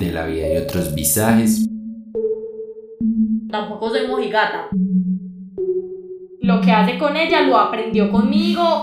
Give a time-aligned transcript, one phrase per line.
[0.00, 1.68] de la vida y otros visajes.
[3.50, 4.68] Tampoco soy mojigata.
[6.40, 8.82] Lo que hace con ella lo aprendió conmigo.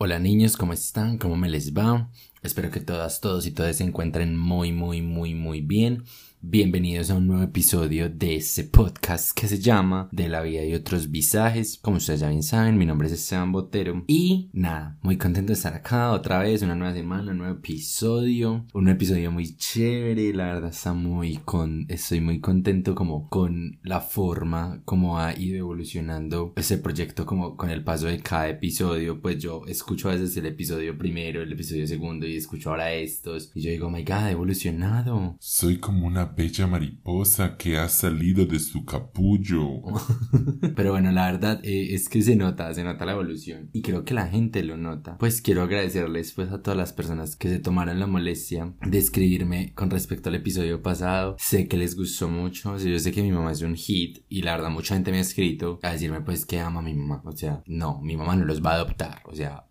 [0.00, 1.18] Hola niños, ¿cómo están?
[1.18, 2.10] ¿Cómo me les va?
[2.42, 6.02] Espero que todas, todos y todas se encuentren muy, muy, muy, muy bien.
[6.40, 10.72] Bienvenidos a un nuevo episodio de este podcast que se llama De la vida y
[10.72, 11.80] otros visajes.
[11.82, 14.04] Como ustedes ya bien saben, mi nombre es Esteban Botero.
[14.06, 18.64] Y nada, muy contento de estar acá otra vez, una nueva semana, un nuevo episodio.
[18.72, 21.86] Un episodio muy chévere, la verdad está muy con...
[21.88, 27.70] Estoy muy contento como con la forma como ha ido evolucionando ese proyecto como con
[27.70, 29.20] el paso de cada episodio.
[29.20, 33.50] Pues yo escucho a veces el episodio primero, el episodio segundo y escucho ahora estos.
[33.56, 35.36] Y yo digo, oh my god, ha evolucionado.
[35.40, 39.82] Soy como una bella mariposa que ha salido de su capullo.
[40.76, 43.70] Pero bueno, la verdad eh, es que se nota, se nota la evolución.
[43.72, 45.18] Y creo que la gente lo nota.
[45.18, 49.72] Pues quiero agradecerles pues a todas las personas que se tomaron la molestia de escribirme
[49.74, 51.36] con respecto al episodio pasado.
[51.38, 52.72] Sé que les gustó mucho.
[52.72, 54.24] O sea, yo sé que mi mamá es un hit.
[54.28, 56.94] Y la verdad mucha gente me ha escrito a decirme pues que ama a mi
[56.94, 57.22] mamá.
[57.24, 59.22] O sea, no, mi mamá no los va a adoptar.
[59.24, 59.67] O sea.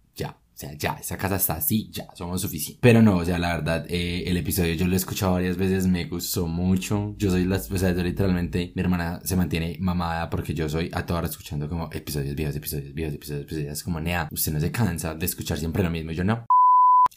[0.58, 2.80] O sea, ya, esa casa está así, ya, somos suficientes.
[2.82, 5.86] Pero no, o sea, la verdad, eh, el episodio yo lo he escuchado varias veces,
[5.86, 7.14] me gustó mucho.
[7.20, 11.06] Yo soy la, o sea, literalmente, mi hermana se mantiene mamada porque yo soy a
[11.06, 13.84] toda hora escuchando como episodios viejos, episodios viejos, episodios, episodios.
[13.84, 16.12] Como, nea, usted no se cansa de escuchar siempre lo mismo.
[16.12, 16.48] Yo no.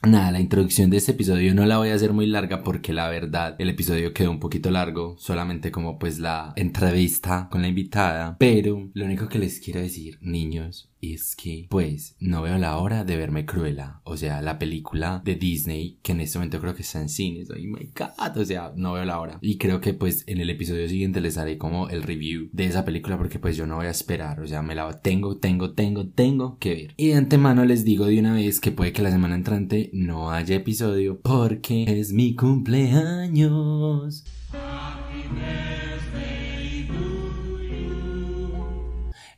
[0.02, 3.10] Nada, la introducción de este episodio no la voy a hacer muy larga porque la
[3.10, 8.36] verdad el episodio quedó un poquito largo, solamente como pues la entrevista con la invitada,
[8.38, 13.04] pero lo único que les quiero decir, niños, es que pues no veo la hora
[13.04, 16.82] de verme Cruella, o sea, la película de Disney que en este momento creo que
[16.82, 19.38] está en cines, oh my god, o sea, no veo la hora.
[19.40, 22.84] Y creo que pues en el episodio siguiente les haré como el review de esa
[22.84, 26.08] película porque pues yo no voy a esperar, o sea, me la tengo, tengo, tengo,
[26.08, 26.94] tengo que ver.
[26.96, 30.30] Y de antemano les digo de una vez que puede que la semana entrante no
[30.30, 34.24] haya episodio porque es mi cumpleaños.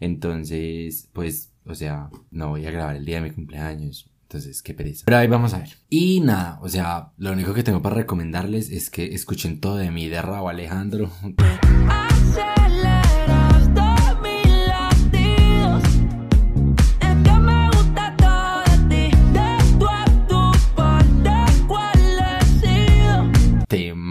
[0.01, 4.11] Entonces, pues, o sea, no voy a grabar el día de mi cumpleaños.
[4.23, 5.05] Entonces, qué pereza.
[5.05, 5.69] Pero ahí vamos a ver.
[5.91, 9.91] Y nada, o sea, lo único que tengo para recomendarles es que escuchen todo de
[9.91, 11.11] mí, de Raúl Alejandro.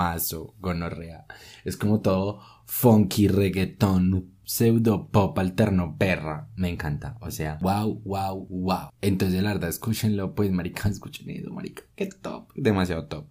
[0.02, 1.26] Temazo, gonorrea.
[1.64, 6.50] Es como todo funky reggaetón pseudo pop alterno perra.
[6.56, 7.18] Me encanta.
[7.22, 8.90] O sea, wow, wow, wow.
[9.02, 11.84] Entonces, la verdad, escúchenlo, pues, marica, escuchen eso, marica.
[11.96, 12.50] Qué top.
[12.56, 13.28] Demasiado top.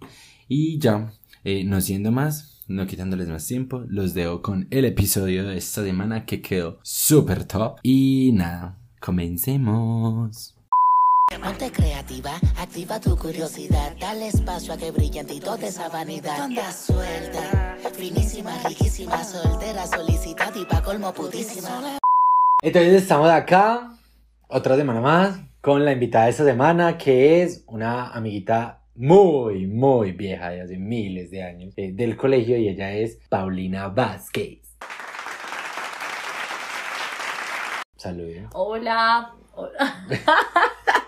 [0.48, 1.12] Y ya,
[1.44, 5.82] eh, no siendo más, no quitándoles más tiempo, los dejo con el episodio de esta
[5.82, 7.78] semana que quedó súper top.
[7.82, 10.59] Y nada, comencemos.
[11.38, 16.44] Ponte creativa, activa tu curiosidad, dale espacio a que brille en ti toda esa vanidad.
[16.44, 21.98] Onda suelta, finísima, riquísima, soltera, solicitada y pa' colmo putísima.
[22.60, 23.96] Entonces estamos acá,
[24.48, 30.10] otra semana más, con la invitada de esta semana, que es una amiguita muy, muy
[30.10, 34.58] vieja, de hace miles de años, eh, del colegio, y ella es Paulina Vázquez.
[37.96, 38.50] Saludos.
[38.52, 39.32] Hola.
[39.54, 39.94] Hola.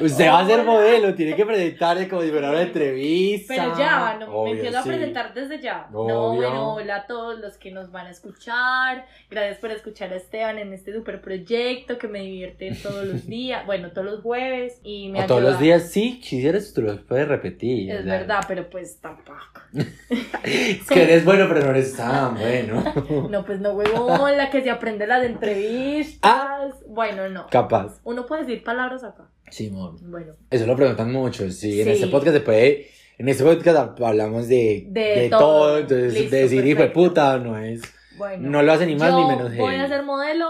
[0.00, 3.54] Usted va a ser modelo, tiene que presentarse como si fuera una entrevista.
[3.54, 4.88] Pero ya, no, Obvio, me empiezo a sí.
[4.88, 5.86] presentar desde ya.
[5.90, 6.36] No, Obvio.
[6.36, 9.06] bueno, hola a todos los que nos van a escuchar.
[9.30, 13.66] Gracias por escuchar a Esteban en este super proyecto que me divierte todos los días.
[13.66, 14.80] Bueno, todos los jueves.
[14.82, 17.90] Y me O todos los días, sí, quisieras, tú los puedes repetir.
[17.90, 18.18] Es o sea.
[18.18, 19.40] verdad, pero pues tampoco.
[20.42, 22.82] Es que eres bueno, pero no eres tan bueno.
[23.30, 26.18] No, pues no, huevón, la que se aprende las entrevistas.
[26.22, 26.68] Ah.
[26.86, 27.46] Bueno, no.
[27.50, 28.00] Capaz.
[28.04, 29.24] Uno puede decir palabras acá.
[29.52, 29.96] Simón.
[30.10, 31.80] Bueno, Eso lo preguntan mucho, sí.
[31.80, 31.92] En Sí.
[31.92, 32.88] este podcast puede.
[33.18, 35.38] En este podcast hablamos de, De de todo.
[35.40, 35.78] todo.
[35.78, 37.82] Entonces, Listo, decir hijo de puta no es.
[38.16, 38.48] bueno.
[38.50, 39.56] No lo hace ni más Yo ni menos.
[39.56, 39.88] voy a heavy.
[39.88, 40.48] ser modelo,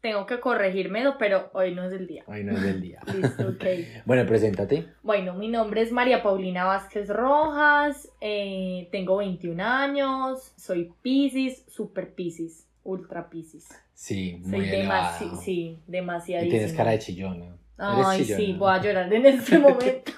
[0.00, 2.24] tengo que corregirme, pero hoy no es el día.
[2.28, 3.00] Ay, no es del día.
[3.16, 3.64] Listo, ok.
[4.04, 4.86] Bueno, preséntate.
[5.02, 12.14] Bueno, mi nombre es María Paulina Vázquez Rojas, eh, tengo 21 años, soy Pisces, super
[12.14, 13.68] Pisces, ultra Pisces.
[13.94, 15.12] Sí, Soy muy elevado.
[15.20, 16.50] demasi sí, Y demasiadísimo.
[16.50, 17.56] tienes cara de chillona.
[17.84, 18.36] Ay, chillona.
[18.40, 20.12] sí, voy a llorar en este momento.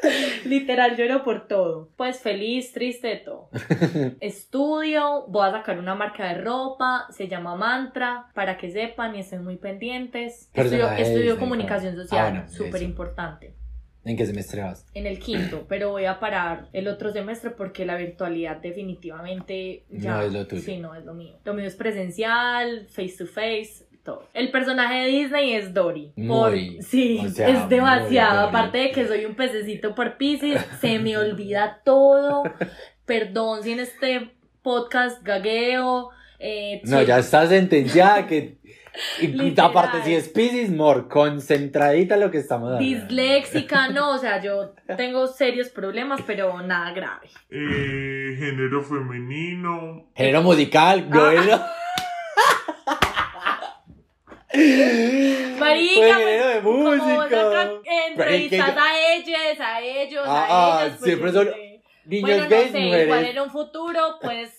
[0.44, 1.88] Literal, lloro por todo.
[1.96, 3.50] Pues feliz, triste de todo.
[4.20, 9.20] Estudio, voy a sacar una marca de ropa, se llama Mantra, para que sepan y
[9.20, 10.50] estén muy pendientes.
[10.54, 13.54] Estudio, comunicación social, Ah, súper importante.
[14.04, 14.86] ¿En qué semestre vas?
[14.94, 20.14] En el quinto, pero voy a parar el otro semestre porque la virtualidad definitivamente ya
[20.14, 20.62] No es lo tuyo.
[20.62, 21.36] Sí, no es lo mío.
[21.44, 24.28] Lo mío es presencial, face to face, todo.
[24.32, 26.12] El personaje de Disney es Dory.
[26.16, 26.28] Muy,
[26.76, 28.48] Por- sí, o sea, es demasiado.
[28.48, 32.42] Aparte de que soy un pececito por Pisces, se me olvida todo.
[33.04, 34.30] Perdón si en este
[34.62, 36.10] podcast gagueo.
[36.38, 38.56] Eh, No, ya está sentenciada que...
[39.20, 39.70] Y Literal.
[39.70, 42.84] aparte, si es Pisces, more concentradita lo que estamos hablando.
[42.88, 47.28] Disléxica, no, o sea, yo tengo serios problemas, pero nada grave.
[47.50, 50.08] Eh, género femenino.
[50.16, 51.72] Género musical, Ah.
[55.58, 56.18] Marica,
[56.62, 57.70] Pues, como vos acá
[58.10, 60.96] entrevistas a ellas, a ellos, Ah, a ah, ellas.
[60.98, 61.50] pues, siempre son
[62.06, 63.04] Niños bueno, no gays, sé, mujeres.
[63.06, 64.50] igual en un futuro, pues,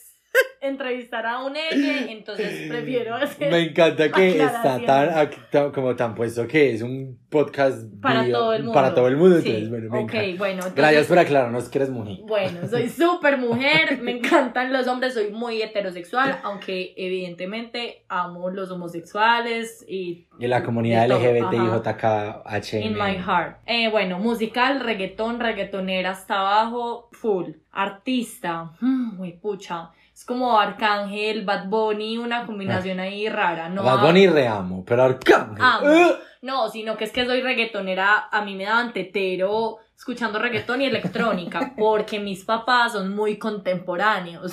[0.62, 6.46] entrevistar a un ella, entonces prefiero hacer Me encanta que está tan, como tan puesto
[6.48, 8.74] que es un podcast para todo el mundo.
[8.74, 10.38] Para todo el mundo, Sí, entonces, bueno, me ok, encanta.
[10.38, 10.54] bueno.
[10.56, 12.18] entonces- Gracias por aclararnos que eres mujer.
[12.28, 18.70] Bueno, soy súper mujer, me encantan los hombres, soy muy heterosexual, aunque evidentemente amo los
[18.72, 20.28] homosexuales y...
[20.40, 22.78] Y la comunidad todo, LGBT y.
[22.84, 23.58] In my heart.
[23.66, 27.52] Eh, bueno, musical, reggaetón, reggaetonera hasta abajo, full.
[27.72, 29.92] Artista, mm, muy pucha.
[30.20, 33.70] Es como Arcángel, Bad Bunny, una combinación ahí rara.
[33.70, 35.64] No, Bad Bunny reamo, pero Arcángel.
[35.64, 35.90] Amo.
[35.90, 36.16] ¡eh!
[36.42, 40.88] no, sino que es que soy reggaetonera, a mí me daban tetero escuchando reggaetón y
[40.88, 44.52] electrónica, porque mis papás son muy contemporáneos.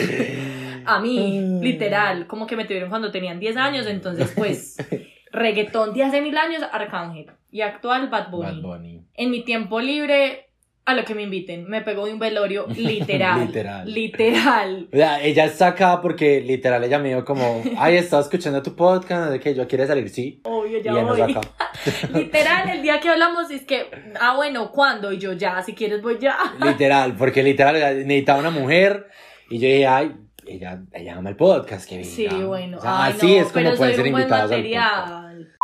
[0.84, 4.76] A mí, literal, como que me tuvieron cuando tenían 10 años, entonces pues
[5.32, 7.32] reggaetón de hace mil años, Arcángel.
[7.50, 8.62] Y actual Bad Bunny.
[8.62, 9.04] Bad Bunny.
[9.14, 10.45] En mi tiempo libre,
[10.86, 13.40] a lo que me inviten, me pegó de un velorio literal.
[13.46, 13.92] Literal.
[13.92, 14.88] Literal.
[14.92, 18.74] O sea, ella está acá porque literal ella me dijo como, ay, estaba escuchando tu
[18.76, 20.38] podcast, de que yo quiere salir, sí.
[20.44, 21.32] Obvio, Y ya nos voy.
[21.32, 21.40] acá.
[22.14, 23.86] Literal, el día que hablamos es que,
[24.20, 25.12] ah, bueno, ¿cuándo?
[25.12, 26.38] Y yo ya, si quieres voy ya.
[26.60, 27.74] Literal, porque literal
[28.06, 29.08] necesitaba una mujer
[29.50, 30.12] y yo dije, ay,
[30.46, 32.08] ella, ella ama el podcast, que venga.
[32.08, 32.78] Sí, bueno.
[32.78, 35.08] O sea, Ay, así no, es como pueden ser invitados al podcast.
[35.10, 35.56] material.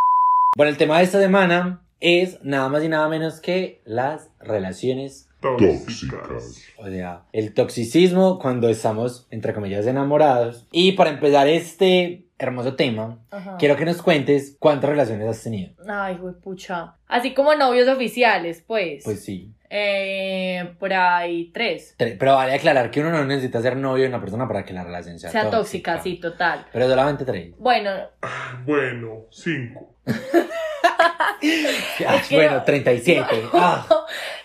[0.57, 5.29] Bueno, el tema de esta semana es nada más y nada menos que las relaciones,
[5.41, 6.63] Tóxicas.
[6.79, 10.67] o sea, el toxicismo cuando estamos, entre comillas, enamorados.
[10.73, 13.57] Y para empezar este hermoso tema, Ajá.
[13.59, 15.73] quiero que nos cuentes cuántas relaciones has tenido.
[15.89, 16.97] Ay, güey, pucha.
[17.07, 19.05] Así como novios oficiales, pues.
[19.05, 19.53] Pues sí.
[19.75, 21.95] Eh, por ahí tres.
[21.99, 24.75] Tre- Pero vale aclarar que uno no necesita ser novio de una persona para que
[24.75, 26.67] la relación sea, Sea tóxica, sí, total.
[26.73, 27.55] Pero solamente tres.
[27.59, 27.91] Bueno,
[28.67, 29.95] Bueno, cinco.
[32.29, 33.43] Que bueno, no- 37.
[33.53, 33.87] Ah.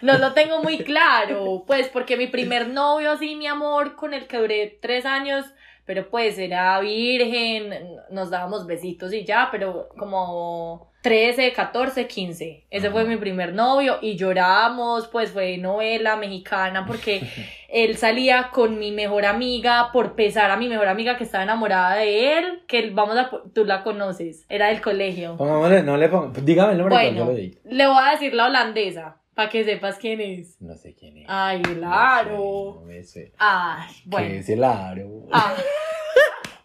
[0.02, 4.28] no lo tengo muy claro, pues porque mi primer novio, así, mi amor, con el
[4.28, 5.46] que duré tres años,
[5.88, 7.74] pero pues era virgen,
[8.12, 12.66] nos dábamos besitos y ya, pero como 13, 14, 15.
[12.70, 17.22] Ese fue mi primer novio y lloramos, pues fue novela mexicana porque
[17.70, 21.96] él salía con mi mejor amiga por pesar a mi mejor amiga que estaba enamorada
[21.96, 25.38] de él, que vamos a, tú la conoces, era del colegio.
[25.38, 26.34] Pongámosle, no le pongo.
[26.42, 27.60] Dígame el nombre que yo Bueno, lo digo.
[27.64, 30.60] le voy a decir la holandesa, para que sepas quién es.
[30.60, 31.26] No sé quién es.
[31.30, 32.74] Ay, el No aro.
[32.74, 33.34] sé, No me sé.
[33.38, 34.34] Ay, ¿Qué bueno.
[34.34, 35.28] es el aro?
[35.32, 35.54] Ah,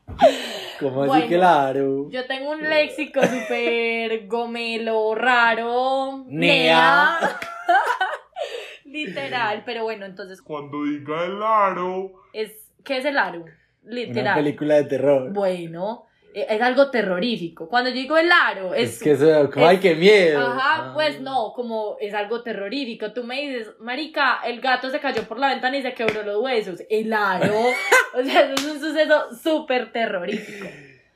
[0.81, 2.11] ¿Cómo así Bueno, que el aro?
[2.11, 6.25] yo tengo un léxico súper gomelo, raro.
[6.29, 7.19] Nea.
[8.85, 12.13] Literal, pero bueno, entonces, Cuando diga el aro.
[12.33, 12.53] es,
[12.85, 13.43] ¿qué es el aro?
[13.43, 13.53] Una
[13.95, 14.35] Literal.
[14.35, 15.33] película de terror.
[15.33, 17.69] Bueno, es algo terrorífico.
[17.69, 18.95] Cuando yo digo el aro, es...
[18.97, 20.41] Es, que eso, como, ay, es- qué miedo.
[20.41, 20.91] Ajá, Ah.
[20.95, 23.13] pues no, como es algo terrorífico.
[23.13, 26.43] Tú me dices, marica, el gato se cayó por la ventana y se quebró los
[26.43, 26.81] huesos.
[26.89, 27.53] El aro.
[28.15, 30.67] o sea, eso es un suceso súper terrorífico.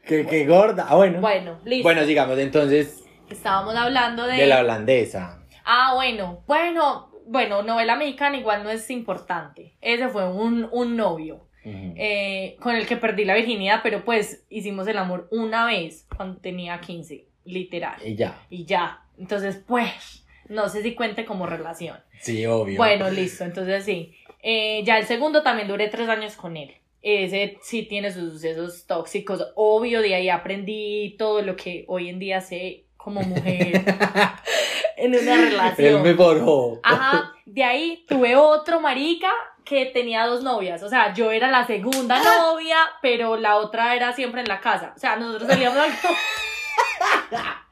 [0.05, 0.87] Qué, qué gorda.
[0.89, 1.21] Ah, bueno.
[1.21, 1.83] Bueno, listo.
[1.83, 4.37] Bueno, sigamos entonces Estábamos hablando de...
[4.37, 5.41] de la holandesa.
[5.65, 9.75] Ah, bueno, bueno, bueno, novela mexicana igual no es importante.
[9.81, 14.87] Ese fue un, un novio Eh, con el que perdí la virginidad, pero pues hicimos
[14.87, 17.97] el amor una vez cuando tenía 15, literal.
[18.05, 18.41] Y ya.
[18.51, 19.03] Y ya.
[19.19, 21.99] Entonces, pues, no sé si cuente como relación.
[22.21, 22.77] Sí, obvio.
[22.77, 24.15] Bueno, listo, entonces sí.
[24.43, 26.73] Eh, ya el segundo también duré tres años con él.
[27.03, 29.45] Ese sí tiene sus sucesos tóxicos.
[29.55, 33.85] Obvio, de ahí aprendí todo lo que hoy en día sé como mujer
[34.97, 36.03] en una Él relación.
[36.03, 36.81] me forjó.
[36.83, 39.31] Ajá, de ahí tuve otro marica
[39.67, 40.83] que tenía dos novias.
[40.83, 44.95] O sea, yo era la segunda novia, pero la otra era siempre en la casa.
[44.97, 45.87] O sea, nosotros salíamos a...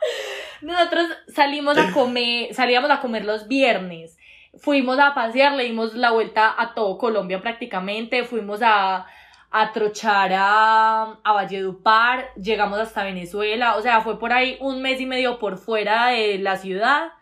[0.60, 4.18] Nosotros salimos a comer, salíamos a comer los viernes.
[4.56, 8.24] Fuimos a pasear, le dimos la vuelta a todo Colombia prácticamente.
[8.24, 9.06] Fuimos a,
[9.50, 13.76] a trochar a, a Valledupar, llegamos hasta Venezuela.
[13.76, 17.12] O sea, fue por ahí un mes y medio por fuera de la ciudad.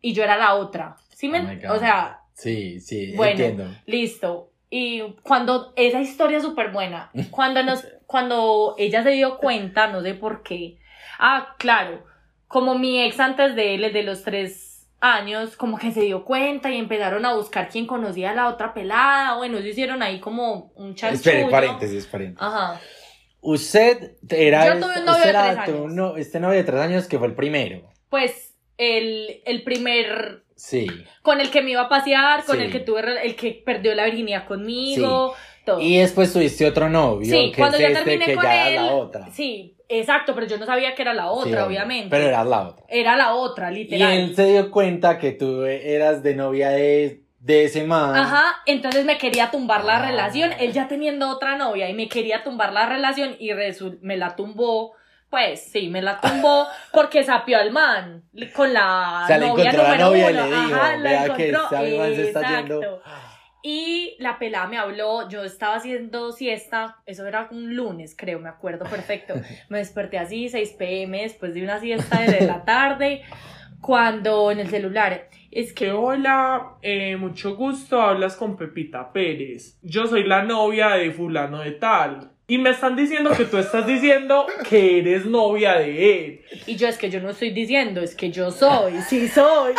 [0.00, 0.96] Y yo era la otra.
[1.14, 1.38] ¿Sí me,
[1.68, 3.32] Oh o sea, Sí, sí, Bueno.
[3.32, 3.64] entiendo.
[3.86, 4.50] listo.
[4.70, 10.00] Y cuando, esa historia es súper buena, cuando nos, cuando ella se dio cuenta, no
[10.02, 10.78] sé por qué,
[11.18, 12.04] ah, claro,
[12.48, 16.70] como mi ex antes de él, de los tres años, como que se dio cuenta
[16.70, 20.72] y empezaron a buscar quién conocía a la otra pelada, bueno, se hicieron ahí como
[20.76, 21.30] un chanchullo.
[21.30, 22.42] Espere, paréntesis, paréntesis.
[22.42, 22.80] Ajá,
[23.42, 25.92] Usted era, Yo tuve un novio de tres años.
[25.94, 27.88] no- este novio de tres años que fue el primero.
[28.10, 28.49] pues
[28.80, 30.86] el, el primer Sí.
[31.22, 32.62] con el que me iba a pasear, con Sí.
[32.64, 35.34] el que tuve, el que perdió la virginidad conmigo,
[35.64, 35.80] todo.
[35.80, 38.68] Y después tuviste otro novio, Sí, que cuando es yo este, terminé que con ya
[38.68, 39.30] él, era la otra.
[39.32, 42.08] Sí, exacto, pero yo no sabía que era la otra, obviamente.
[42.10, 42.84] Pero era la otra.
[42.88, 44.12] Era la otra, Y literal.
[44.12, 48.14] él se dio cuenta que tú eras de novia de, de ese man.
[48.16, 50.06] Ajá, entonces me quería tumbar la Ah.
[50.10, 53.50] relación, él ya teniendo otra novia y me quería tumbar la relación y
[54.02, 54.92] me la tumbó.
[55.30, 59.70] Pues sí, me la tumbó porque sapió al man con la O sea, le novia
[59.70, 60.46] encontró la número novia y uno.
[60.46, 61.78] le dijo, Ajá, la vea que encontró.
[61.84, 62.82] ese man se está yendo.
[62.82, 63.02] Exacto.
[63.62, 68.48] Y la pelada me habló, yo estaba haciendo siesta, eso era un lunes, creo, me
[68.48, 69.34] acuerdo perfecto.
[69.68, 73.22] Me desperté así, 6 pm, después de una siesta de la tarde,
[73.82, 79.78] cuando en el celular, es que Que hola, eh, mucho gusto, hablas con Pepita Pérez.
[79.82, 82.29] Yo soy la novia de fulano de tal.
[82.50, 86.44] Y me están diciendo que tú estás diciendo que eres novia de él.
[86.66, 89.72] Y yo es que yo no estoy diciendo, es que yo soy, sí soy.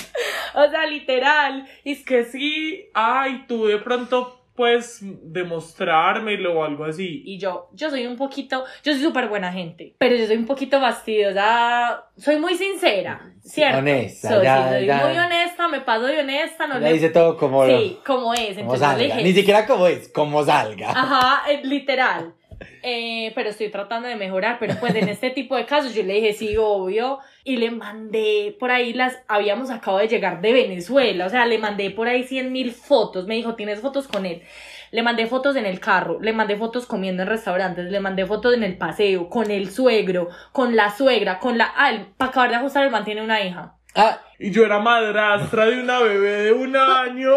[0.54, 1.66] o sea, literal.
[1.82, 7.22] Y es que Que sí, ay, tú de pronto puedes demostrármelo o algo así.
[7.24, 10.46] y yo, yo soy un poquito, yo soy súper buena gente, pero yo soy un
[10.46, 13.78] poquito fastidiosa, soy muy sincera, ¿cierto?
[13.78, 15.06] honesta, Soy, ya, sí, soy ya.
[15.06, 16.92] muy honesta, me paso de honesta, no Le le...
[16.94, 19.04] dice todo como, Sí, como es, como entonces salga.
[19.04, 20.90] dije, Ni siquiera como es, como salga.
[20.90, 22.34] Ajá, eh, literal.
[22.82, 26.14] Eh, pero estoy tratando de mejorar, pero pues en este tipo de casos yo le
[26.14, 31.26] dije sí, obvio, y le mandé por ahí las, habíamos acabado de llegar de Venezuela,
[31.26, 34.42] o sea, le mandé por ahí 100 mil fotos, me dijo, ¿tienes fotos con él?
[34.90, 38.54] Le mandé fotos en el carro, le mandé fotos comiendo en restaurantes, le mandé fotos
[38.54, 41.72] en el paseo, con el suegro, con la suegra, con la...
[41.74, 43.76] Ah, para acabar de ajustar, el man tiene una hija.
[43.94, 47.32] Ah, Y yo era madrastra de una bebé de un año.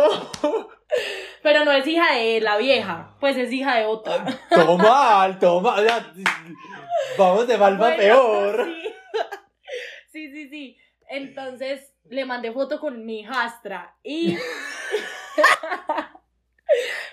[1.42, 4.25] Pero no es hija de la vieja, pues es hija de otra.
[4.50, 5.84] todo mal, todo mal.
[5.84, 6.13] o sea,
[7.18, 8.65] vamos de mal Bueno, peor.
[8.65, 8.94] Sí.
[10.12, 10.77] sí, sí, sí.
[11.08, 14.38] Entonces le mandé foto con mi hijastra y.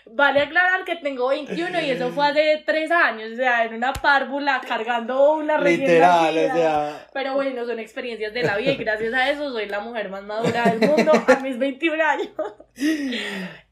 [0.06, 3.92] vale aclarar que tengo 21 y eso fue hace 3 años, o sea, en una
[3.92, 7.06] párvula cargando una recién Literal, o sea.
[7.12, 10.22] Pero bueno, son experiencias de la vida y gracias a eso soy la mujer más
[10.24, 12.30] madura del mundo a mis 21 años.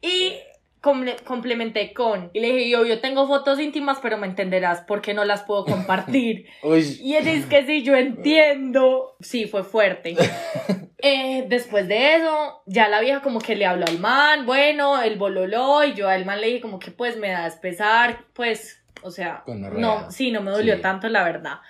[0.02, 0.34] Y
[0.80, 5.24] complementé con, y le dije, yo, yo tengo fotos íntimas, pero me entenderás porque no
[5.24, 6.46] las puedo compartir.
[7.02, 9.16] Y ella dice que sí, yo entiendo.
[9.20, 10.16] Sí, fue fuerte.
[11.02, 15.16] Eh, después de eso, ya la vieja como que le habló al man, bueno, el
[15.16, 19.10] bololó, y yo al man le dije como que pues me das pesar, pues, o
[19.10, 20.82] sea, no, sí, no me dolió Sí.
[20.82, 21.60] tanto, la verdad.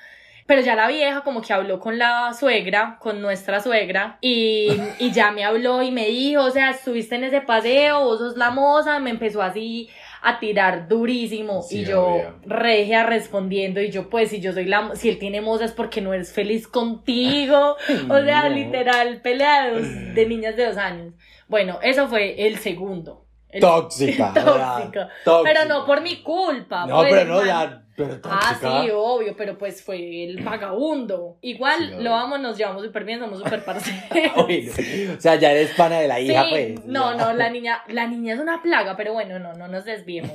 [0.50, 4.66] Pero ya la vieja como que habló con la suegra, con nuestra suegra, y,
[4.98, 8.36] y ya me habló y me dijo, o sea, estuviste en ese paseo, vos sos
[8.36, 9.88] la moza, me empezó así
[10.22, 12.34] a tirar durísimo Sí, y yo obvio.
[12.46, 16.00] regia respondiendo y yo pues si yo soy la si él tiene moza es porque
[16.00, 17.76] no eres feliz contigo
[18.10, 18.54] o sea No.
[18.54, 21.14] literal pelea de, dos- de niñas de dos años
[21.48, 24.32] bueno eso fue el segundo El- tóxica.
[24.34, 25.42] tóxica tóxica.
[25.42, 27.46] pero no por mi culpa No, pues, pero no, man.
[27.46, 27.82] ya.
[28.08, 31.36] Pero Ah, sí, obvio, pero pues fue el vagabundo.
[31.40, 35.16] Igual Sí, lo amo, nos llevamos súper bien, somos súper parceros.
[35.16, 36.84] O sea, ya eres pana de la hija, Sí, pues.
[36.86, 40.32] no, no, la niña, la niña es una plaga, pero bueno, no, no nos desviemos.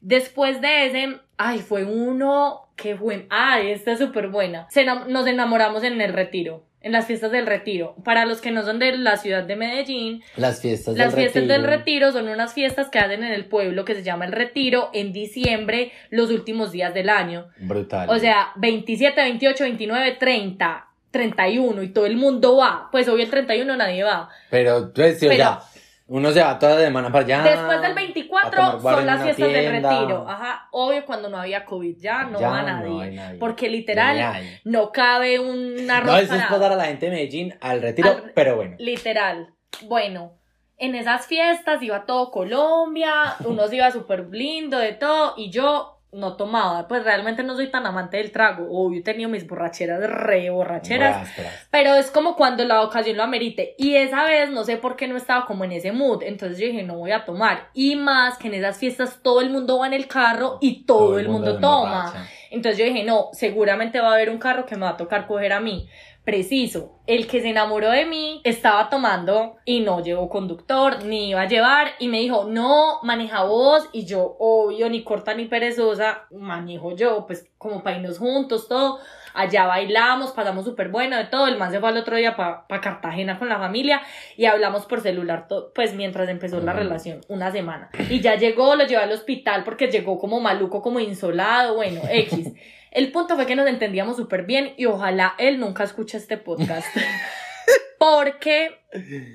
[0.00, 4.66] Después de ese, ay, fue uno que fue, ay, esta es súper buena.
[4.70, 7.96] Se nos enamoramos en el retiro, en las fiestas del retiro.
[8.04, 11.42] Para los que no son de la ciudad de Medellín, Las fiestas las del fiestas
[11.42, 11.52] retiro.
[11.60, 14.90] del retiro son unas fiestas que hacen en el pueblo que se llama el retiro
[14.94, 17.48] en diciembre, los últimos días del año.
[17.58, 18.08] Brutal.
[18.08, 22.88] O sea, 27, 28, 29, 30, 31 y todo el mundo va.
[22.92, 24.28] Pues obvio el 31 nadie va.
[24.48, 25.60] Pero, pues, Pero- sea,
[26.08, 27.42] uno se va toda la semana para allá.
[27.42, 30.28] Después del a 24 tomar bar son las una fiestas del retiro.
[30.28, 33.02] Ajá, obvio cuando no había COVID ya no Ya va no nadie.
[33.02, 33.38] hay nadie.
[33.38, 37.54] Porque literal no cabe un arroz No, eso es pasar a la gente de Medellín
[37.60, 38.76] al retiro, Al- pero bueno.
[38.78, 39.52] Literal.
[39.82, 40.32] Bueno,
[40.78, 45.95] en esas fiestas iba todo Colombia, uno se iba súper lindo de todo, y yo
[46.16, 46.88] no tomaba.
[46.88, 48.66] Pues realmente no soy tan amante del trago.
[48.70, 51.16] Obvio, he tenido mis borracheras, re borracheras.
[51.16, 51.68] Ras, ras.
[51.70, 53.74] Pero es como cuando la ocasión lo amerite.
[53.78, 56.22] Y esa vez no sé por qué no estaba como en ese mood.
[56.22, 57.68] Entonces yo dije, no voy a tomar.
[57.74, 61.18] Y más que en esas fiestas todo el mundo va en el carro y todo,
[61.18, 62.26] el mundo, toma.
[62.50, 65.26] Entonces yo dije, no, seguramente va a haber un carro que me va a tocar
[65.26, 65.88] coger a mí.
[66.26, 71.42] Preciso, el que se enamoró de mí estaba tomando y no llevó conductor, ni iba
[71.42, 76.26] a llevar, y me dijo, no, maneja vos, y yo, obvio, ni corta ni perezosa,
[76.32, 78.98] manejo yo, pues como para irnos juntos, todo.
[79.34, 81.46] Allá bailamos, pasamos súper bueno, de todo.
[81.46, 84.02] El man se fue al otro día para Cartagena con la familia
[84.36, 87.90] y hablamos por celular, pues mientras empezó la relación, una semana.
[88.10, 92.52] Y ya llegó, lo llevé al hospital porque llegó como maluco, como insolado, bueno, X.
[92.96, 96.86] El punto fue que nos entendíamos súper bien y ojalá él nunca escuche este podcast.
[97.98, 98.70] Porque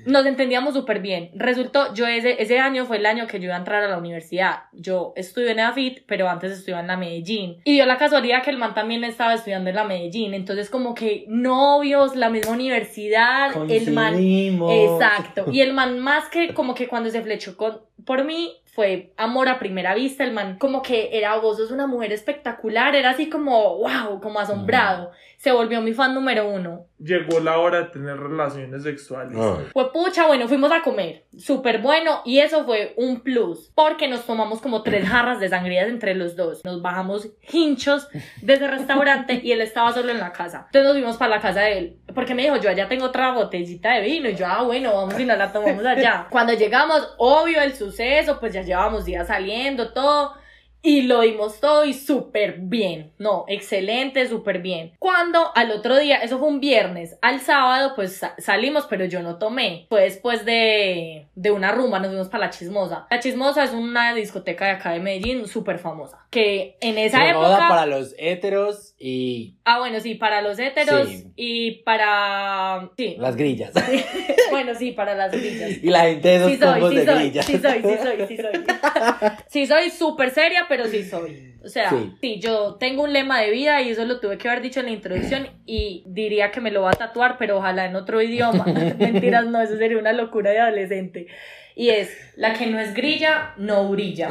[0.04, 1.30] nos entendíamos súper bien.
[1.36, 3.98] Resultó, yo ese, ese año fue el año que yo iba a entrar a la
[3.98, 4.64] universidad.
[4.72, 7.60] Yo estudié en EAFIT, pero antes estudiaba en la Medellín.
[7.64, 10.34] Y dio la casualidad que el man también estaba estudiando en la Medellín.
[10.34, 14.16] Entonces, como que novios, la misma universidad, el man.
[14.18, 15.44] Exacto.
[15.52, 19.48] Y el man, más que como que cuando se flechó con, por mí, fue amor
[19.48, 20.24] a primera vista.
[20.24, 22.96] El man, como que era vos sos una mujer espectacular.
[22.96, 25.12] Era así como, wow, como asombrado.
[25.42, 26.86] Se volvió mi fan número uno.
[27.00, 29.36] Llegó la hora de tener relaciones sexuales.
[29.36, 29.70] Ay.
[29.72, 31.24] Fue pucha, bueno, fuimos a comer.
[31.36, 32.22] Súper bueno.
[32.24, 33.72] Y eso fue un plus.
[33.74, 36.64] Porque nos tomamos como tres jarras de sangrías entre los dos.
[36.64, 38.06] Nos bajamos hinchos
[38.40, 40.66] de ese restaurante y él estaba solo en la casa.
[40.66, 41.96] Entonces nos fuimos para la casa de él.
[42.14, 44.28] Porque me dijo, yo allá tengo otra botellita de vino.
[44.28, 46.28] Y yo, ah, bueno, vamos y nos la tomamos allá.
[46.30, 50.40] Cuando llegamos, obvio el suceso, pues ya llevábamos días saliendo, todo.
[50.84, 53.12] Y lo dimos todo y súper bien.
[53.18, 54.92] No, excelente, súper bien.
[54.98, 59.22] Cuando al otro día, eso fue un viernes, al sábado pues sa- salimos, pero yo
[59.22, 59.86] no tomé.
[59.88, 63.06] Fue después de, de una rumba, nos fuimos para La Chismosa.
[63.10, 66.26] La Chismosa es una discoteca de acá de Medellín súper famosa.
[66.30, 67.68] Que en esa época...
[67.68, 71.24] para los héteros y Ah, bueno, sí, para los héteros Sí.
[71.34, 72.88] y para...
[72.96, 73.16] Sí.
[73.18, 73.72] las grillas.
[74.50, 75.82] bueno, sí, para las grillas.
[75.82, 77.46] y la gente de esos Sí soy, sí de soy, grillas.
[77.46, 78.64] sí soy, sí soy, sí soy.
[79.48, 81.54] Sí soy súper seria, pero sí soy.
[81.64, 82.12] O sea, Sí.
[82.20, 82.40] sí.
[82.40, 84.92] yo tengo un lema de vida y eso lo tuve que haber dicho en la
[84.92, 88.64] introducción y diría que me lo va a tatuar, pero ojalá en otro idioma.
[88.98, 91.26] Mentiras, no, eso sería una locura de adolescente.
[91.74, 94.28] Y es, la que no es grilla, no brilla.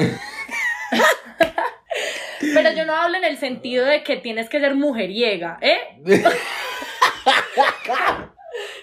[2.53, 5.77] Pero yo no hablo en el sentido de que tienes que ser mujeriega, ¿eh?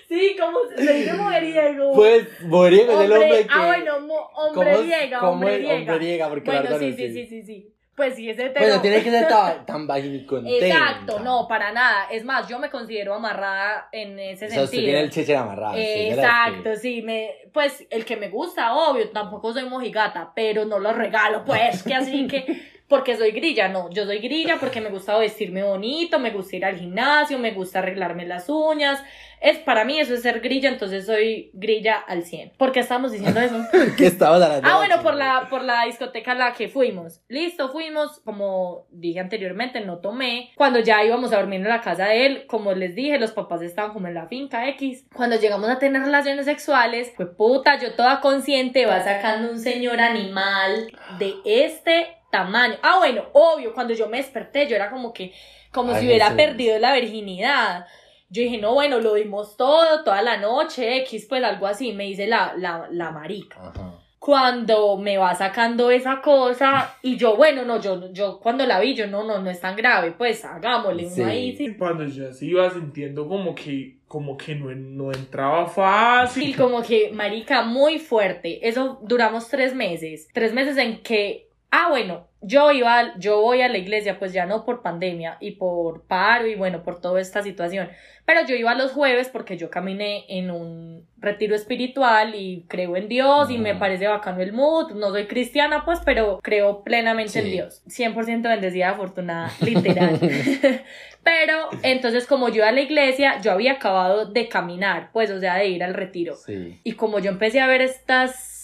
[0.09, 1.93] Sí, como se dice mujeriego.
[1.93, 3.49] Pues moriego es el Hombre- hombre que.
[3.53, 4.73] Ah, bueno, mo- hombre
[5.21, 6.29] ¿Cómo- es?
[6.31, 7.75] Porque Bueno, sí, no sí, sí, sí, sí.
[7.95, 8.65] Pues sí, es hetero.
[8.65, 10.67] Bueno, tiene que ser tan, tan vaginicontenta.
[10.67, 12.07] Exacto, no, para nada.
[12.11, 14.85] Es más, yo me considero amarrada en ese O sea, usted sentido.
[14.85, 15.75] tiene el amarrado.
[15.77, 20.93] Exacto, sí, me, pues el que me gusta, obvio, tampoco soy mojigata, pero no lo
[20.95, 22.47] regalo, pues, que así que,
[22.89, 26.65] porque soy grilla, no, yo soy grilla porque me gusta vestirme bonito, me gusta ir
[26.65, 29.03] al gimnasio, me gusta arreglarme las uñas,
[29.41, 32.53] es, para mí eso es ser grilla, entonces soy grilla al 100.
[32.57, 33.57] ¿Por qué estamos diciendo eso?
[33.97, 34.69] ¿Qué estabas hablando?
[34.69, 37.21] Ah, bueno, por la, por la discoteca a la que fuimos.
[37.29, 40.51] Listo, fuimos, como dije anteriormente, no tomé.
[40.57, 43.63] Cuando ya íbamos a dormir en la casa de él, como les dije, los papás
[43.63, 45.07] estaban como en la finca X.
[45.15, 50.01] Cuando llegamos a tener relaciones sexuales, fue puta, yo toda consciente, va sacando un señor
[50.01, 52.77] animal de este tamaño.
[52.83, 55.33] Ah, bueno, obvio, cuando yo me desperté, yo era como que,
[55.73, 56.37] como Ay, si hubiera Jesús.
[56.43, 57.87] perdido la virginidad.
[58.31, 62.05] Yo dije, no, bueno, lo dimos todo, toda la noche, X, pues algo así, me
[62.05, 63.95] dice la, la, la marica Ajá.
[64.19, 68.95] cuando me va sacando esa cosa y yo, bueno, no, yo, yo cuando la vi,
[68.95, 71.23] yo no, no, no es tan grave, pues hagámosle uno Sí.
[71.23, 71.65] ahí, sí.
[71.69, 76.51] Y cuando ya se iba sintiendo como que, como que no, no entraba fácil.
[76.51, 78.69] Y como que, marica, muy fuerte.
[78.69, 80.29] Eso duramos tres meses.
[80.35, 84.47] Tres meses en que, ah, bueno, yo iba, yo voy a la iglesia, pues ya
[84.47, 87.89] no por pandemia y por paro y bueno, por toda esta situación.
[88.25, 93.09] Pero yo iba los jueves porque yo caminé en un retiro espiritual y creo en
[93.09, 94.93] Dios y me parece bacano el mood.
[94.93, 97.51] No soy cristiana, pues, pero creo plenamente en.
[97.51, 97.83] Dios.
[97.87, 100.21] 100% bendecida, afortunada, literal.
[101.25, 105.41] Pero entonces como yo iba a la iglesia, yo había acabado de caminar, pues, o
[105.41, 106.37] sea, de ir al retiro.
[106.37, 106.81] Sí.
[106.85, 108.58] Y como yo empecé a ver estas,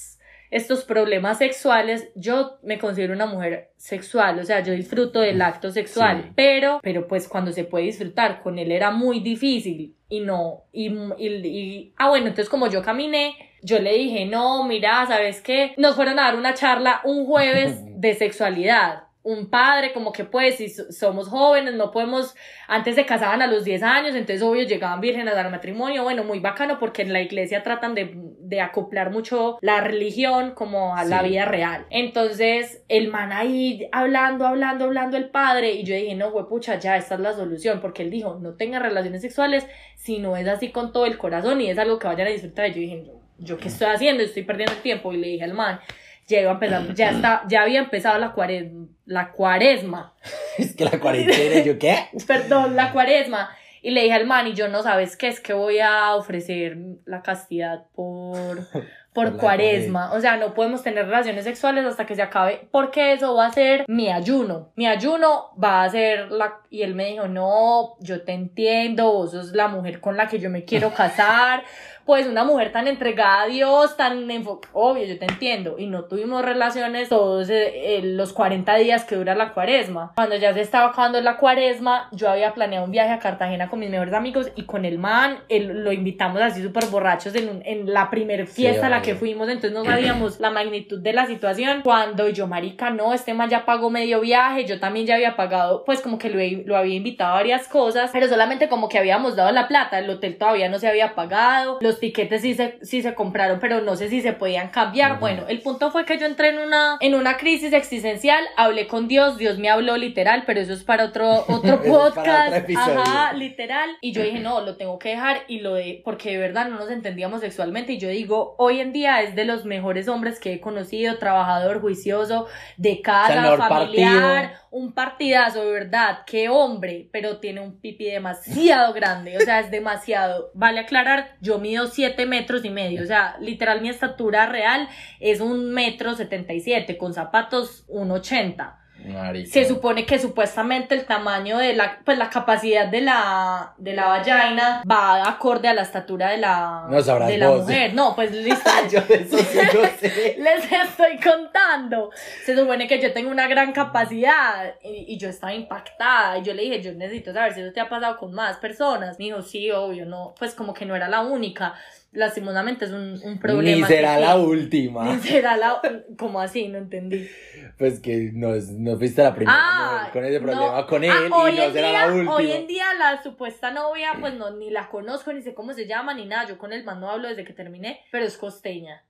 [0.56, 5.70] estos problemas sexuales, yo me considero una mujer sexual, o sea, yo disfruto del acto
[5.70, 6.32] sexual, Sí.
[6.36, 10.88] pero, pero pues cuando se puede disfrutar, con él era muy difícil y no, y,
[11.18, 15.74] y, y- ah, bueno, entonces como yo caminé, yo le dije, no, mira, ¿sabes qué?
[15.76, 19.04] Nos fueron a dar una charla un jueves de sexualidad.
[19.26, 22.34] Un padre, como que pues, si so- somos jóvenes, no podemos,
[22.68, 26.40] antes se casaban a los 10 años, entonces obvio llegaban vírgenes al matrimonio, bueno, muy
[26.40, 31.22] bacano porque en la iglesia tratan de, de acoplar mucho la religión como a la
[31.22, 31.86] vida real.
[31.88, 36.96] Entonces, el man ahí hablando, hablando, hablando el padre, y yo dije, no, pucha, ya,
[36.98, 40.70] esta es la solución, porque él dijo, no tengan relaciones sexuales si no es así
[40.70, 42.66] con todo el corazón y es algo que vayan a disfrutar.
[42.68, 43.04] Y yo dije,
[43.38, 44.22] ¿yo qué estoy haciendo?
[44.22, 45.12] Estoy perdiendo el tiempo.
[45.14, 45.80] Y le dije al man,
[46.26, 50.14] ya iba a empezar, ya está, ya había empezado la cuaresma, la cuaresma,
[50.58, 51.96] Es que la cuarentena, ¿yo qué?
[52.26, 53.50] perdón, la cuaresma.
[53.82, 56.78] Y le dije al man, y yo no sabes qué es que voy a ofrecer
[57.04, 58.66] la castidad por,
[59.12, 60.14] por, la cuaresma.
[60.14, 63.52] O sea, no podemos tener relaciones sexuales hasta que se acabe, porque eso va a
[63.52, 64.72] ser mi ayuno.
[64.74, 66.60] Mi ayuno va a ser la...
[66.70, 70.38] Y él me dijo, no, yo te entiendo, vos sos la mujer con la que
[70.38, 71.62] yo me quiero casar.
[72.04, 75.76] Pues una mujer tan entregada a Dios, tan enfocada, obvio, yo te entiendo.
[75.78, 80.12] Y no tuvimos relaciones todos eh, eh, los 40 días que dura la cuaresma.
[80.14, 83.78] Cuando ya se estaba acabando la cuaresma, yo había planeado un viaje a Cartagena con
[83.80, 87.62] mis mejores amigos y con el man, él, lo invitamos así súper borrachos en, un-
[87.64, 91.26] en la primer fiesta a la que fuimos, entonces no sabíamos la magnitud de la
[91.26, 91.80] situación.
[91.82, 95.84] Cuando yo, marica, no, este man ya pagó medio viaje, yo también ya había pagado,
[95.84, 96.28] pues como que
[96.66, 100.10] lo, había invitado a varias cosas, pero solamente como que habíamos dado la plata, el
[100.10, 103.96] hotel todavía no se había pagado, los tiquetes sí se, sí se compraron, pero no
[103.96, 105.18] sé si se podían cambiar.
[105.20, 109.08] Bueno, el punto fue que yo entré en una, en una crisis existencial, hablé con
[109.08, 112.68] Dios, Dios me habló literal, pero eso es para otro, otro podcast.
[112.76, 113.90] Ajá, literal.
[114.00, 116.76] Y yo dije, no, lo tengo que dejar y lo de, porque de verdad no
[116.76, 117.92] nos entendíamos sexualmente.
[117.92, 121.80] Y yo digo, hoy en día es de los mejores hombres que he conocido, trabajador,
[121.80, 124.68] juicioso, de casa, familiar, partido.
[124.70, 126.20] un partidazo, de verdad.
[126.26, 129.36] Qué hombre, pero tiene un pipí demasiado grande.
[129.36, 130.50] O sea, es demasiado.
[130.54, 133.02] Vale aclarar, yo mido 7 metros y medio.
[133.02, 134.88] O sea, literal, mi estatura real
[135.20, 138.83] es un metro 77, con zapatos 1,80.
[139.04, 139.50] Marica.
[139.52, 144.06] Se supone que supuestamente el tamaño de la, pues la capacidad de la, de la
[144.06, 147.60] vagina va acorde a la estatura de la, No de la vos.
[147.62, 147.94] mujer.
[147.94, 148.70] No, pues listo.
[148.90, 150.36] Yo eso sí no sé.
[150.38, 152.10] Les estoy contando.
[152.44, 156.38] Se supone que yo tengo una gran capacidad y, y yo estaba impactada.
[156.38, 159.18] Y yo le dije, yo necesito saber si eso te ha pasado con más personas.
[159.18, 160.34] Me dijo, sí, obvio, no.
[160.38, 161.74] Pues como que no era la única.
[162.14, 163.76] Lastimosamente es un, un problema.
[163.88, 165.04] Ni será la última.
[165.04, 165.80] Ni será la.
[166.16, 166.68] ¿Cómo así?
[166.68, 167.28] No entendí.
[167.76, 170.86] Pues que no, no fuiste la primera Ah, con ese problema no.
[170.86, 172.34] con él Ah, y no será día- la última.
[172.36, 175.86] Hoy en día la supuesta novia, pues no, ni la conozco, ni sé cómo se
[175.88, 176.46] llama, ni nada.
[176.48, 179.02] Yo con el man no hablo desde que terminé, pero es costeña.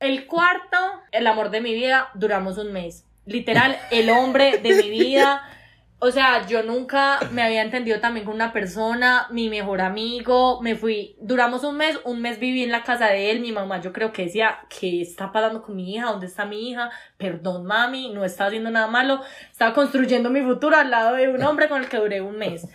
[0.00, 0.76] El cuarto,
[1.12, 3.04] el amor de mi vida, duramos un mes.
[3.26, 5.42] Literal, el hombre de mi vida.
[6.04, 10.74] O sea, yo nunca me había entendido también con una persona, mi mejor amigo, me
[10.74, 13.92] fui, duramos un mes, un mes viví en la casa de él, mi mamá yo
[13.92, 16.06] creo que decía, ¿qué está pasando con mi hija?
[16.06, 16.90] ¿Dónde está mi hija?
[17.18, 21.40] Perdón mami, no estaba haciendo nada malo, estaba construyendo mi futuro al lado de un
[21.44, 22.66] hombre con el que duré un mes.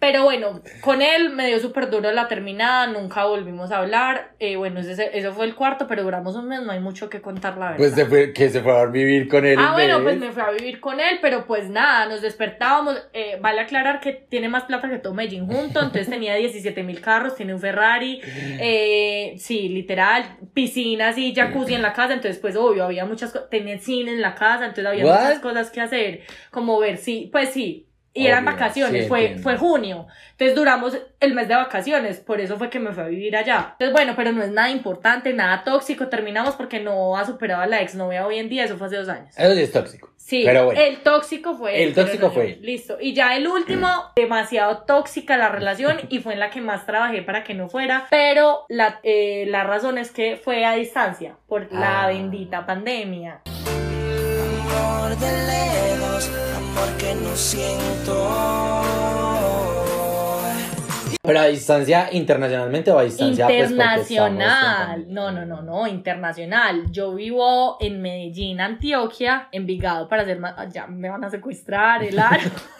[0.00, 4.56] Pero bueno, con él me dio súper duro la terminada, nunca volvimos a hablar, eh,
[4.56, 7.58] bueno, ese, eso fue el cuarto, pero duramos un mes, no hay mucho que contar
[7.58, 7.76] la verdad.
[7.76, 9.58] Pues se fue, que se fue a vivir con él.
[9.60, 10.04] Ah, bueno, mes.
[10.04, 12.96] pues me fui a vivir con él, pero pues nada, nos despertábamos.
[13.12, 17.02] eh, vale aclarar que tiene más plata que todo Medellín junto, entonces tenía 17 mil
[17.02, 22.56] carros, tiene un Ferrari, eh, sí, literal, piscinas y jacuzzi en la casa, entonces pues
[22.56, 25.20] obvio, había muchas cosas, tenía cine en la casa, entonces había What?
[25.24, 27.86] muchas cosas que hacer, como ver, sí, pues sí.
[28.12, 30.08] Y eran Obvio, vacaciones, sí, fue, fue junio.
[30.32, 33.68] Entonces duramos el mes de vacaciones, por eso fue que me fui a vivir allá.
[33.72, 37.66] Entonces bueno, pero no es nada importante, nada tóxico, terminamos porque no ha superado a
[37.66, 39.32] la exnovia hoy en día, eso fue hace dos años.
[39.38, 40.10] Eso sí es tóxico.
[40.16, 40.80] Sí, Pero bueno.
[40.80, 42.58] el tóxico fue El tóxico no fue él.
[42.62, 42.98] Listo.
[43.00, 47.22] Y ya el último, demasiado tóxica la relación y fue en la que más trabajé
[47.22, 48.06] para que no fuera.
[48.10, 52.06] Pero la, eh, la razón es que fue a distancia por la Ah.
[52.08, 53.40] bendita pandemia.
[57.10, 58.82] Que no siento.
[61.22, 65.02] Pero a distancia internacionalmente o a distancia pues, Internacional.
[65.02, 66.90] en No, no, no, no, internacional.
[66.90, 70.72] Yo vivo en Medellín, Antioquia, Envigado para ser más.
[70.72, 72.50] Ya me van a secuestrar, el aro.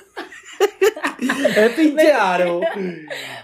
[1.57, 2.61] ¡Es pinche aro!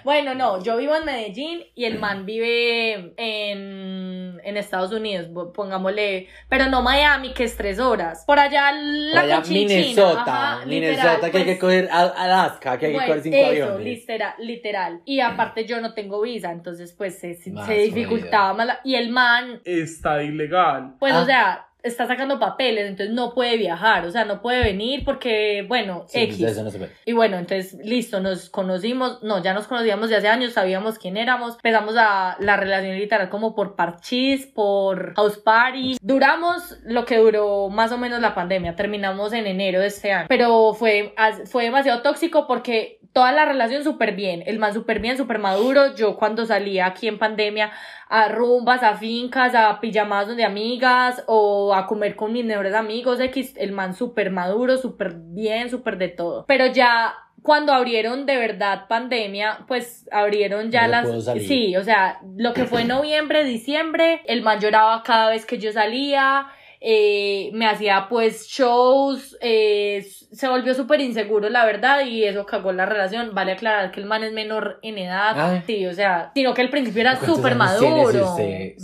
[0.05, 6.29] Bueno, no, yo vivo en Medellín y el man vive en, en Estados Unidos, pongámosle,
[6.49, 8.25] pero no Miami, que es tres horas.
[8.27, 10.23] Por allá la Allá Minnesota.
[10.57, 13.23] ajá, Minnesota literal, que hay que pues, coger a- Alaska, que hay que bueno, coger
[13.23, 13.85] cinco eso, aviones.
[13.85, 15.01] literal, literal.
[15.05, 17.35] Y aparte yo no tengo visa, entonces pues se,
[17.83, 18.67] dificultaba más.
[18.67, 20.95] la- y el man, Está ilegal.
[20.99, 21.23] pues Ah.
[21.23, 25.65] o sea, está sacando papeles, entonces no puede viajar, o sea, no puede venir porque,
[25.69, 26.39] bueno, Sí, X.
[26.41, 26.91] pues no puede.
[27.05, 31.17] Y bueno, entonces, listo, nos conocimos, no, ya nos conocíamos de hace años, sabíamos quién
[31.17, 35.97] éramos, empezamos a la relación literal como por parchís, por house party.
[36.01, 40.27] Duramos lo que duró más o menos la pandemia, terminamos en enero de este año,
[40.29, 41.15] pero fue,
[41.47, 45.95] fue demasiado tóxico porque toda la relación súper bien, el man súper bien, súper maduro,
[45.95, 47.73] yo cuando salía aquí en pandemia
[48.09, 53.21] a rumbas, a fincas, a pijamadas de amigas o a comer con mis mejores amigos,
[53.21, 56.45] X, el man súper maduro, súper bien, súper de todo.
[56.47, 61.25] Pero ya cuando abrieron de verdad pandemia, pues abrieron ya No las...
[61.47, 65.73] Sí, o sea, lo que fue noviembre, diciembre, el man lloraba cada vez que yo
[65.73, 66.49] salía.
[66.81, 72.73] Eh, me hacía pues shows, eh, se volvió súper inseguro la verdad y eso cagó
[72.73, 73.31] la relación.
[73.35, 76.71] Vale aclarar que el man es menor en edad, sí, o sea, sino que al
[76.71, 78.31] principio era ¿Cuántos súper tiene maduro.
[78.33, 78.75] usted-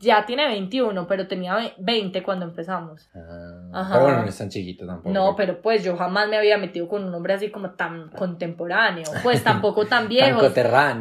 [0.00, 3.08] Ya tiene 21, pero tenía ve- 20 cuando empezamos.
[3.14, 3.92] Ah, Ajá.
[3.94, 5.10] Pero bueno, no es tan chiquito tampoco.
[5.10, 9.04] No, pero pues yo jamás me había metido con un hombre así como tan contemporáneo,
[9.22, 10.42] pues tampoco tan viejos.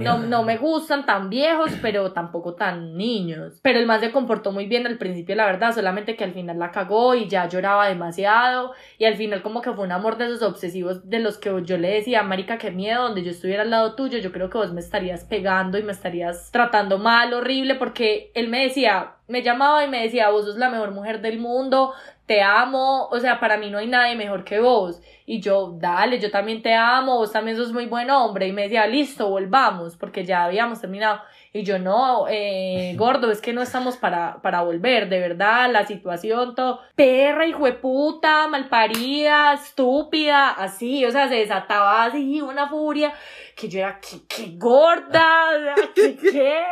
[0.06, 3.60] No, no me gustan tan viejos, pero tampoco tan niños.
[3.62, 6.60] Pero el man se comportó muy bien al principio, la verdad, solamente que al final
[6.60, 8.74] la cagó y ya lloraba demasiado.
[8.98, 11.78] Y al final como que fue un amor de esos obsesivos de los que yo
[11.78, 14.74] le decía, marica, qué miedo, donde yo estuviera al lado tuyo, yo creo que vos
[14.74, 19.84] me estarías pegando y me estarías tratando mal, horrible, porque él me decía, me llamaba
[19.84, 21.94] y me decía, vos sos la mejor mujer del mundo,
[22.26, 25.02] te amo, o sea, para mí no hay nadie mejor que vos.
[25.26, 28.48] Y yo, dale, yo también te amo, vos también sos muy buen hombre.
[28.48, 31.22] Y me decía, listo, volvamos, porque ya habíamos terminado.
[31.53, 35.86] Y yo, no, eh, gordo, es que no estamos para, para volver, de verdad, la
[35.86, 36.81] situación, todo.
[36.95, 43.13] Perra, hijueputa, malparida, estúpida, así, o sea, se desataba así una furia,
[43.55, 46.63] que yo era, qué, qué gorda, qué, qué.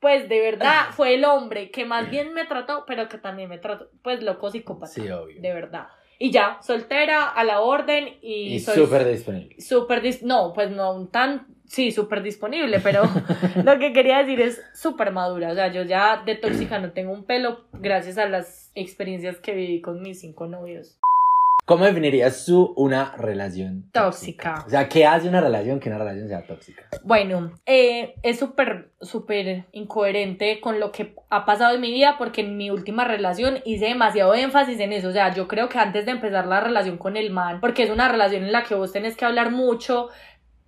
[0.00, 3.58] Pues de verdad fue el hombre que más bien me trató, pero que también me
[3.58, 4.92] trató, pues loco psicópata.
[4.92, 5.40] Sí, obvio.
[5.40, 5.88] De verdad.
[6.20, 9.60] Y ya, soltera, a la orden y, Y súper disponible.
[9.60, 13.02] súper dis- no, pues no tan, sí, súper disponible, pero
[13.64, 17.12] lo que quería decir es súper madura, o sea, yo ya de tóxica no tengo
[17.12, 20.98] un pelo gracias a las experiencias que viví con mis cinco novios.
[21.68, 24.64] ¿Cómo definirías tú una relación Tóxica.
[24.66, 26.88] O sea, ¿qué hace una relación que una relación sea tóxica?
[27.02, 32.40] Bueno, eh, es súper, súper incoherente con lo que ha pasado en mi vida porque
[32.40, 35.08] en mi última relación hice demasiado énfasis en eso.
[35.08, 37.90] O sea, yo creo que antes de empezar la relación con el man, porque es
[37.90, 40.08] una relación en la que vos tenés que hablar mucho,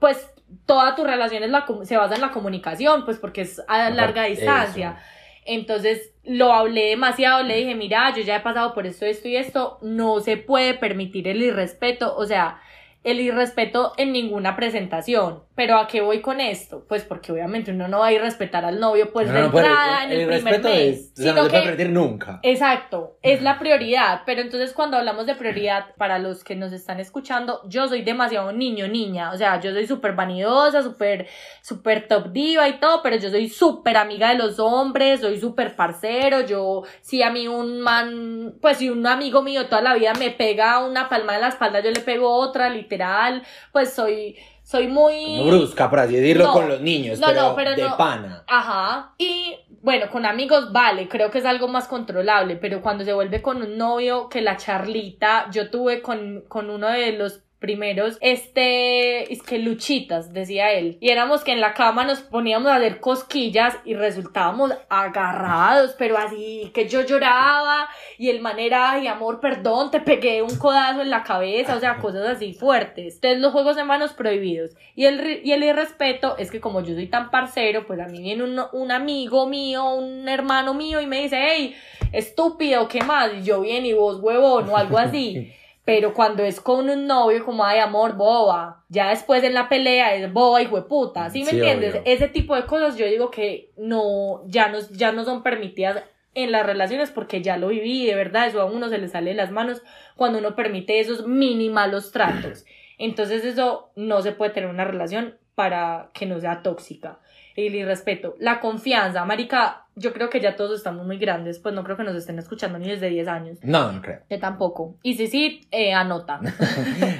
[0.00, 0.28] pues
[0.66, 4.26] toda tu relación es la, se basa en la comunicación, pues porque es a larga
[4.26, 4.40] Eso.
[4.40, 4.98] distancia.
[5.44, 9.36] Entonces lo hablé demasiado, le dije, mira, yo ya he pasado por esto, esto y
[9.36, 12.60] esto, no se puede permitir el irrespeto, o sea,
[13.04, 15.42] el irrespeto en ninguna presentación.
[15.61, 16.87] Pero ¿a qué voy con esto?
[16.88, 19.40] Pues porque obviamente uno no va a ir a respetar al novio pues No, de
[19.40, 20.99] no, entrada en el, el primer respeto mes.
[20.99, 22.40] es, o sea, no se puede que- permitir nunca.
[22.42, 26.99] Exacto, es la prioridad, pero entonces cuando hablamos de prioridad, para los que nos están
[26.99, 31.27] escuchando, yo soy demasiado niño, niña, o sea, yo soy súper vanidosa, súper,
[31.61, 35.77] súper top diva y todo, pero yo soy súper amiga de los hombres, soy súper
[35.77, 40.14] parcero, yo, si a mí un man, pues si un amigo mío toda la vida
[40.14, 43.42] me pega una palma en la espalda, yo le pego otra, literal,
[43.73, 44.37] pues soy,
[44.70, 45.42] soy muy...
[45.44, 48.44] Brusca, por así decirlo, No, con los niños, no, pero, no, pero de pana.
[48.46, 49.14] Ajá.
[49.18, 53.42] Y bueno, con amigos vale, creo que es algo más controlable, pero cuando se vuelve
[53.42, 59.31] con un novio, que la charlita, yo tuve con, con uno de los primeros, este,
[59.33, 60.96] es que luchitas, decía él.
[61.01, 66.16] Y éramos que en la cama nos poníamos a hacer cosquillas y resultábamos agarrados, pero
[66.16, 71.03] así que yo lloraba y el man era, ay amor, perdón, te pegué un codazo
[71.03, 73.16] en la cabeza, o sea, cosas así fuertes.
[73.16, 74.75] Entonces los juegos de manos prohibidos.
[74.96, 78.23] Y el, y el irrespeto es que como yo soy tan parcero, pues a mí
[78.23, 81.77] viene un, un amigo mío, un hermano mío y me dice, hey,
[82.12, 83.33] estúpido, ¿qué más?
[83.38, 85.53] Y yo bien y vos huevón o algo así.
[85.92, 88.85] Pero cuando es con un novio, como ay amor, boba.
[88.88, 91.29] Ya después en la pelea es boba y hueputa.
[91.31, 91.90] ¿Sí me Sí, entiendes?
[91.94, 92.03] obvio.
[92.05, 96.03] Ese tipo de cosas yo digo que no, ya no, ya no son permitidas
[96.35, 99.31] en las relaciones porque ya lo viví, de verdad, eso a uno se le sale
[99.31, 99.83] de las manos
[100.16, 102.64] cuando uno permite esos minimalos tratos.
[102.98, 107.18] Entonces eso no se puede tener una relación para que no sea tóxica.
[107.56, 111.84] El irrespeto, la confianza, marica, yo creo que ya todos estamos muy grandes, pues no
[111.84, 113.58] creo que nos estén escuchando ni desde 10 años.
[113.62, 114.20] No, no creo.
[114.30, 114.96] Yo tampoco.
[115.02, 116.40] Y sí, sí, eh, anota.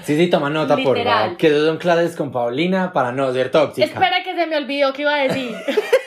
[0.04, 1.36] Sí, sí, toma nota, por favor.
[1.36, 3.86] Que son clases con Paulina para no ser tóxica.
[3.86, 5.54] Espera que se me olvidó que iba a decir.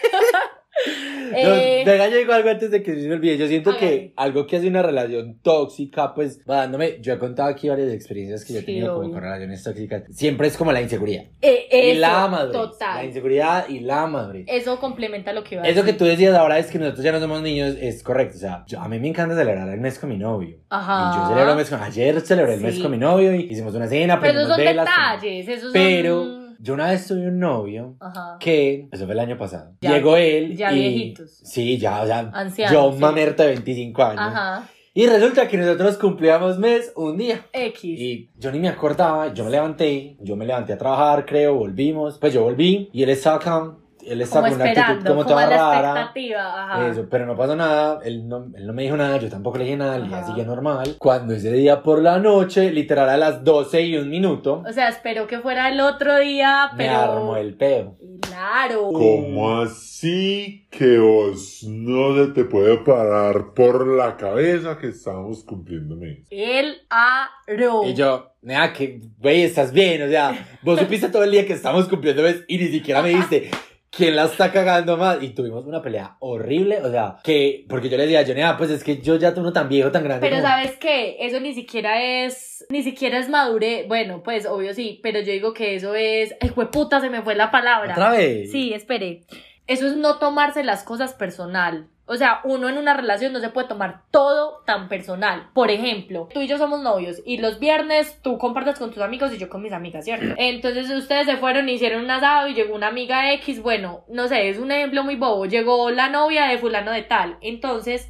[1.43, 3.37] No, Eh, venga, yo digo algo antes de que se me olvide.
[3.37, 3.87] Yo siento Hágale.
[3.87, 6.97] que algo que hace una relación tóxica, pues va dándome.
[7.01, 9.13] Yo he contado aquí varias experiencias que yo he Sí, tenido como obvio.
[9.13, 10.03] con relaciones tóxicas.
[10.11, 11.23] Siempre es como la inseguridad.
[11.41, 12.53] eh, y eso, la madurez.
[12.55, 13.05] La Total.
[13.05, 14.45] inseguridad y la madurez.
[14.47, 15.93] Eso complementa lo que iba a Eso decir.
[15.93, 18.35] que tú decías ahora es que nosotros ya no somos niños, es correcto.
[18.37, 20.57] O sea, yo- a mí me encanta celebrar el mes con mi novio.
[20.69, 21.11] Ajá.
[21.15, 21.81] Y yo celebro el mes con.
[21.81, 22.81] Ayer celebré el mes Sí.
[22.81, 24.85] con mi novio y hicimos una cena, Pero esos son velas.
[24.85, 26.42] detalles, esos son...
[26.63, 28.37] Yo una vez tuve un novio Ajá.
[28.39, 30.79] que, eso fue el año pasado, Ya- llegó él ya y...
[30.79, 31.41] viejitos.
[31.43, 32.99] Sí, ya, o sea, Ancianos, yo sí.
[32.99, 34.19] mamerto de 25 años.
[34.21, 34.69] Ajá.
[34.93, 37.45] Y resulta que nosotros cumplíamos mes un día.
[37.51, 37.83] X.
[37.83, 42.17] Y yo ni me acordaba, yo me levanté, yo me levanté a trabajar, creo, volvimos.
[42.19, 45.23] Pues yo volví y él estaba acá él estaba como con una actitud esperando, como
[45.23, 46.01] como, toda a la rara.
[46.01, 46.63] expectativa.
[46.63, 46.87] Ajá.
[46.89, 49.65] Eso, pero no pasó nada, él no, él no me dijo nada, yo tampoco le
[49.65, 50.95] dije nada, el día sigue normal.
[50.99, 54.89] Cuando ese día por la noche, literal a las 12 y un minuto, O sea,
[54.89, 56.97] espero que fuera el otro día, me pero.
[56.99, 57.95] armó el peo.
[58.21, 58.89] Claro.
[58.91, 65.95] ¿Cómo así que vos no se te puede parar por la cabeza que estamos cumpliendo
[65.95, 66.27] mes?
[66.29, 67.83] El aro.
[67.85, 71.53] Y yo, nada, que, güey, estás bien, o sea, vos supiste todo el día que
[71.53, 73.51] estamos cumpliendo mes y ni siquiera me dijiste
[73.95, 75.21] quién la está cagando más.
[75.21, 78.55] Y tuvimos una pelea horrible, o sea, que, porque yo le decía a Johnny, ah,
[78.57, 80.25] pues es que yo ya tengo tan viejo, tan grande.
[80.27, 84.73] Pero como- sabes qué, eso ni siquiera es, ni siquiera es madure, bueno, pues obvio
[84.73, 87.93] sí, pero yo digo que eso es, ay, puta, se me fue la palabra.
[87.93, 88.51] ¿Otra vez?
[88.51, 89.21] Sí, espere.
[89.67, 91.87] Eso es no tomarse las cosas personal.
[92.05, 95.49] O sea, uno en una relación no se puede tomar todo tan personal.
[95.53, 99.33] Por ejemplo, tú y yo somos novios y los viernes tú compartes con tus amigos
[99.33, 100.33] y yo con mis amigas, ¿cierto?
[100.37, 104.27] Entonces ustedes se fueron y hicieron un asado y llegó una amiga X, bueno, no
[104.27, 105.45] sé, es un ejemplo muy bobo.
[105.45, 107.37] Llegó la novia de fulano de tal.
[107.41, 108.09] Entonces,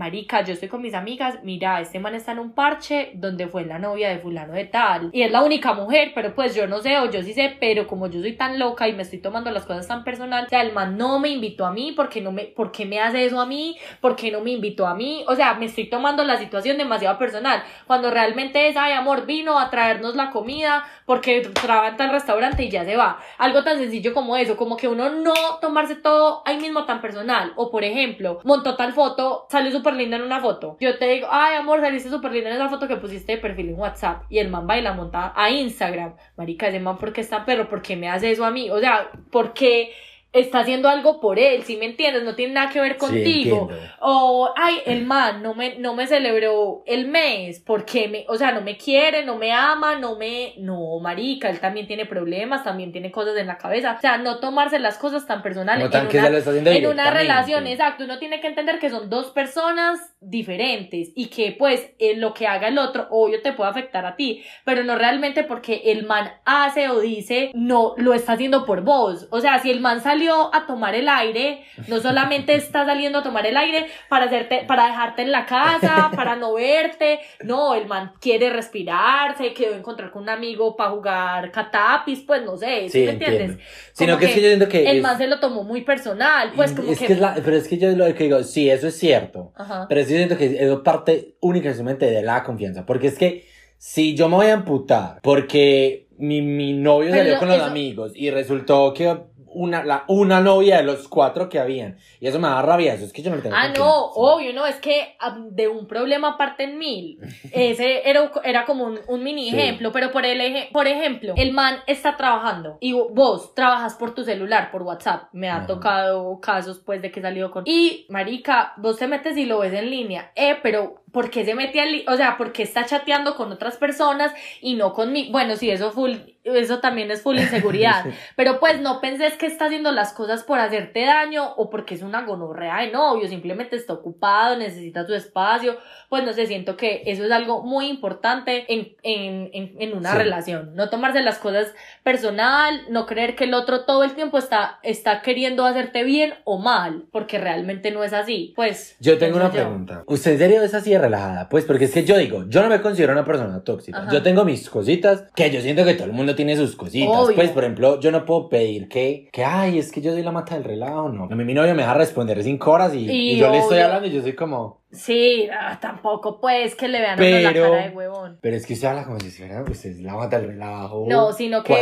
[0.00, 3.66] marica, yo estoy con mis amigas, mira, este man está en un parche donde fue
[3.66, 5.10] la novia de fulano de tal.
[5.12, 7.86] Y es la única mujer, pero pues yo no sé, o yo sí sé, pero
[7.86, 10.62] como yo soy tan loca y me estoy tomando las cosas tan personal, o sea,
[10.62, 13.38] el man no me invitó a mí, porque no me, ¿por qué me hace eso
[13.38, 13.76] a mí?
[14.00, 15.22] ¿Por qué no me invitó a mí?
[15.28, 19.58] O sea, me estoy tomando la situación demasiado personal, cuando realmente es, ay, amor, vino
[19.58, 23.18] a traernos la comida, porque trabaja en tal restaurante y ya se va.
[23.36, 27.52] Algo tan sencillo como eso, como que uno no tomarse todo ahí mismo tan personal.
[27.56, 30.76] O por ejemplo, montó tal foto, salió súper linda en una foto.
[30.78, 33.70] Yo te digo, ay amor, saliste súper linda en esa foto que pusiste de perfil
[33.70, 34.22] en WhatsApp.
[34.28, 36.14] Y el man va y la monta a Instagram.
[36.36, 37.68] Marica, ese man, ¿por qué está perro?
[37.68, 38.70] ¿Por qué me hace eso a mí?
[38.70, 39.90] O sea, ¿por qué
[40.32, 41.62] está haciendo algo por él?
[41.64, 42.22] Si me entiendes?
[42.24, 43.62] No tiene nada que ver Sí, contigo.
[43.70, 43.76] entiendo.
[44.00, 48.52] O, ay, el man no me, no me celebró el mes, porque me, o sea,
[48.52, 52.92] no me quiere, no me ama, no me, no, marica, él también tiene problemas, también
[52.92, 53.94] tiene cosas en la cabeza.
[53.98, 55.82] O sea, no tomarse las cosas tan personales.
[55.82, 58.40] Como tan en que una- se lo está haciendo en una relación, exacto, uno tiene
[58.40, 63.06] que entender que son dos personas diferentes y que pues lo que haga el otro,
[63.10, 67.50] obvio te puede afectar a ti, pero no realmente porque el man hace o dice,
[67.54, 69.28] no, lo está haciendo por vos.
[69.30, 73.22] O sea, si el man salió a tomar el aire, no solamente está saliendo a
[73.22, 77.86] tomar el aire para hacerte, para dejarte en la casa, para no verte, no, el
[77.86, 82.56] man quiere respirar, se quedó a encontrar con un amigo para jugar catapis, pues no
[82.56, 83.40] sé, ¿sí Sí, me entiendes?
[83.40, 83.64] entiendo.
[83.92, 85.82] Sino Como que es que yo siento que el es- man se lo tomó muy
[85.82, 87.06] personal, pues como es que...
[87.06, 89.52] que es la- pero es que yo lo que digo, sí, eso es cierto.
[89.56, 89.86] Ajá.
[89.88, 92.84] Pero sí siento que eso parte única de la confianza.
[92.84, 93.46] Porque es que
[93.78, 97.66] si yo me voy a amputar porque mi, mi novio Pero salió con los eso-
[97.66, 99.16] amigos y resultó que
[99.52, 103.04] una, la, una novia de los cuatro que habían, y eso me da rabia, eso
[103.04, 105.86] es que yo no le tengo Ah, no, obvio, no, es que ah, de un
[105.86, 107.18] problema parten mil.
[107.52, 109.56] Ese era, era como un, un mini Sí.
[109.58, 114.14] ejemplo, pero por, el eje- por ejemplo, el man está trabajando y vos trabajas por
[114.14, 115.24] tu celular, por WhatsApp.
[115.32, 115.66] Me ha Ajá.
[115.66, 117.64] tocado casos, pues, de que salió con...
[117.66, 120.32] Y, marica, vos te metes y lo ves en línea.
[120.36, 120.96] Eh, pero...
[121.12, 122.04] ¿Por qué se mete al...
[122.08, 125.32] O sea, ¿por qué está chateando con otras personas y no conmigo?
[125.32, 126.14] Bueno, sí, eso full...
[126.42, 128.06] Eso también es full inseguridad.
[128.36, 132.02] Pero pues no penses que está haciendo las cosas por hacerte daño o porque es
[132.02, 135.76] una gonorrea de novio, simplemente está ocupado, necesita su espacio.
[136.08, 140.12] Pues no sé, siento que eso es algo muy importante en, en, en, en una
[140.12, 140.16] Sí.
[140.16, 140.74] relación.
[140.74, 145.22] No tomarse las cosas personal, no creer que el otro todo el tiempo está, está
[145.22, 148.52] queriendo hacerte bien o mal, porque realmente no es así.
[148.56, 148.96] Pues.
[149.00, 149.52] Yo tengo una yo.
[149.52, 150.04] pregunta.
[150.06, 151.48] ¿Usted serio es así relajada?
[151.48, 153.98] Pues porque es que yo digo, yo no me considero una persona tóxica.
[154.02, 154.12] Ajá.
[154.12, 157.16] Yo tengo mis cositas, que yo siento que todo el mundo tiene sus cositas.
[157.16, 157.36] Obvio.
[157.36, 160.32] Pues, por ejemplo, yo no puedo pedir que, que, ay, es que yo soy la
[160.32, 161.24] mata del relajo, no.
[161.24, 163.78] A mí mi novio me deja responder cinco horas y, Y y yo le estoy
[163.78, 167.52] hablando y yo soy como, Sí, ah, tampoco pues que le vean a uno la
[167.52, 168.38] Pero- cara de huevón.
[168.40, 171.04] pero es que usted habla como si fuera, usted es la mata del relajo.
[171.08, 171.74] No, sino que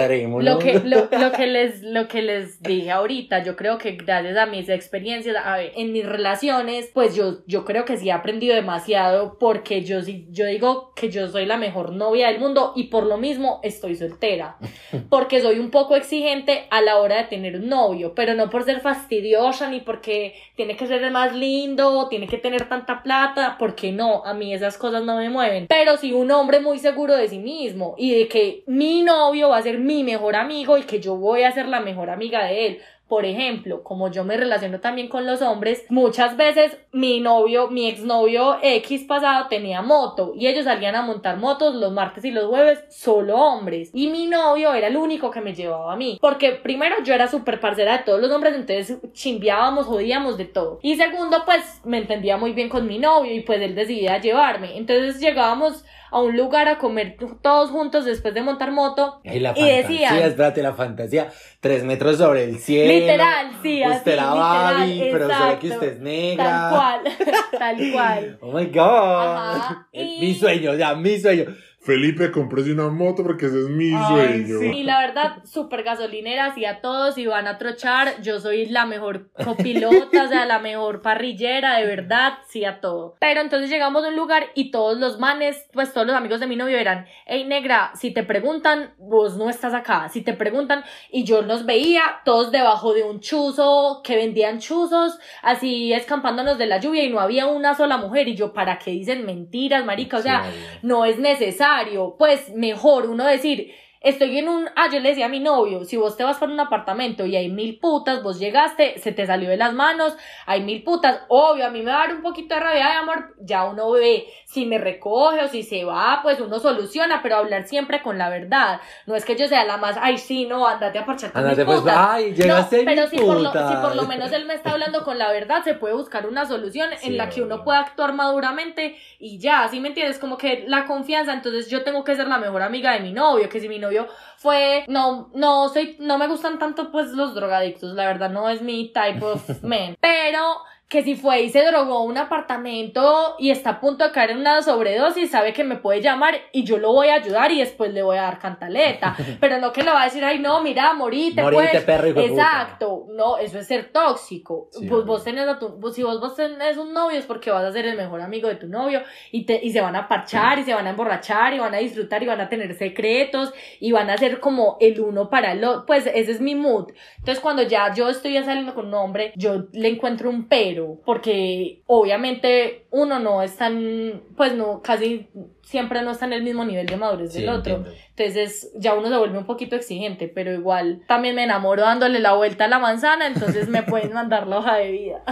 [0.42, 4.36] lo que, lo, lo que les, lo que les dije ahorita, yo creo que gracias
[4.36, 8.12] a mis experiencias, a ver, en mis relaciones, pues yo, yo creo que sí he
[8.12, 12.72] aprendido demasiado porque yo sí, yo digo que yo soy la mejor novia del mundo
[12.76, 14.56] y por lo mismo estoy soltera.
[15.08, 18.64] Porque soy un poco exigente a la hora de tener un novio, pero no por
[18.64, 23.56] ser fastidiosa ni porque tiene que ser el más lindo, tiene que tener tanta plata,
[23.58, 25.66] porque no, a mí esas cosas no me mueven.
[25.68, 29.58] Pero sí un hombre muy seguro de sí mismo y de que mi novio va
[29.58, 32.66] a ser mi mejor amigo y que yo voy a ser la mejor amiga de
[32.66, 32.80] él.
[33.08, 37.88] Por ejemplo, como yo me relaciono también con los hombres, muchas veces mi novio, mi
[37.88, 42.46] exnovio X pasado tenía moto y ellos salían a montar motos los martes y los
[42.46, 43.90] jueves solo hombres.
[43.94, 46.18] Y mi novio era el único que me llevaba a mí.
[46.20, 50.78] Porque primero yo era súper parcera de todos los hombres, entonces chimbeábamos, jodíamos de todo.
[50.82, 54.76] Y segundo, pues me entendía muy bien con mi novio y pues él decidía llevarme.
[54.76, 59.50] Entonces llegábamos a un lugar a comer todos juntos después de montar moto Ay, la
[59.50, 61.28] y fantasía, decían- espérate, la fantasía.
[61.61, 62.92] Tres metros sobre el cielo.
[62.92, 65.28] Literal, sí, así, Usted literal, Barbie, pero
[65.61, 66.44] que usted es negra.
[66.44, 67.16] Tal cual,
[67.59, 68.38] tal cual.
[68.42, 69.36] Oh my god.
[69.36, 71.44] Ajá, y- Mi sueño, ya, mi sueño.
[71.89, 74.59] Felipe, cómprese una moto porque ese es mi Ay, sueño.
[74.61, 74.66] sí.
[74.80, 78.84] Y la verdad, súper gasolinera, y a todos, y van a trochar, yo soy la
[78.84, 83.16] mejor copilota, o sea, la mejor parrillera, de verdad, sí a todo.
[83.20, 86.47] Pero entonces llegamos a un lugar y todos los manes, pues todos los amigos de
[86.47, 90.84] mi novio eran, hey negra, si te preguntan, vos no estás acá, si te preguntan,
[91.11, 96.66] y yo los veía todos debajo de un chuzo, que vendían chuzos, así escampándonos de
[96.66, 100.18] la lluvia y no había una sola mujer, y yo, ¿para qué dicen mentiras, marica?
[100.18, 101.78] O sea, Sí, no es necesario.
[102.18, 104.68] Pues mejor uno decir, estoy en un.
[104.76, 107.36] Ah, yo le decía a mi novio, si vos te vas para un apartamento y
[107.36, 111.20] hay mil putas, vos llegaste, se te salió de las manos, hay mil putas.
[111.28, 113.90] Obvio, a mí me va a dar un poquito de rabia de amor, ya uno
[113.92, 118.18] ve si me recoge o si se va, pues uno soluciona, pero hablar siempre con
[118.18, 118.80] la verdad.
[119.07, 121.64] No es que yo sea la más, ay, sí, no, andate a parchar con Ándate,
[121.64, 121.96] mis pues, putas.
[121.96, 125.05] ay, llegaste no, pero si por, lo, si por lo menos él me está hablando
[125.05, 128.12] con la verdad, se puede buscar una solución Sí, en la que uno pueda actuar
[128.12, 130.18] maduramente y ya, ¿sí me entiendes?
[130.18, 133.49] Como que la confianza, entonces yo tengo que ser la mejor amiga de mi novio,
[133.49, 133.88] que si mi novio
[134.36, 138.62] fue, no, no soy, no me gustan tanto pues los drogadictos, la verdad no es
[138.62, 143.70] mi type of man, pero que si fue y se drogó un apartamento y está
[143.70, 146.93] a punto de caer en una sobredosis, sabe que me puede llamar y yo lo
[146.93, 150.03] voy a ayudar y después le voy a dar cantaleta, pero no que le va
[150.03, 151.84] a decir, ay no, mira, morite, Morite, pues.
[151.84, 152.32] perro, hijo puta.
[152.32, 154.70] Exacto, no, eso es ser tóxico.
[154.72, 157.51] Sí, pues vos tenés a tu, pues, si vos, vos tenés un novio es porque
[157.51, 160.09] vas a ser el mejor amigo de tu novio y, te, y se van a
[160.09, 163.53] parchar y se van a emborrachar y van a disfrutar y van a tener secretos
[163.78, 165.84] y van a ser como el uno para el otro.
[165.84, 166.93] Pues ese es mi mood.
[167.18, 170.78] Entonces cuando ya yo estoy ya saliendo con un hombre, yo le encuentro un pero
[171.05, 175.29] porque obviamente uno no es tan, pues no, casi
[175.62, 177.76] siempre no está en el mismo nivel de madurez Sí, del otro.
[177.76, 178.01] entiendo.
[178.16, 182.35] Entonces ya uno se vuelve un poquito exigente, pero igual también me enamoro dándole la
[182.35, 185.24] vuelta a la manzana, entonces me pueden mandar la hoja de vida.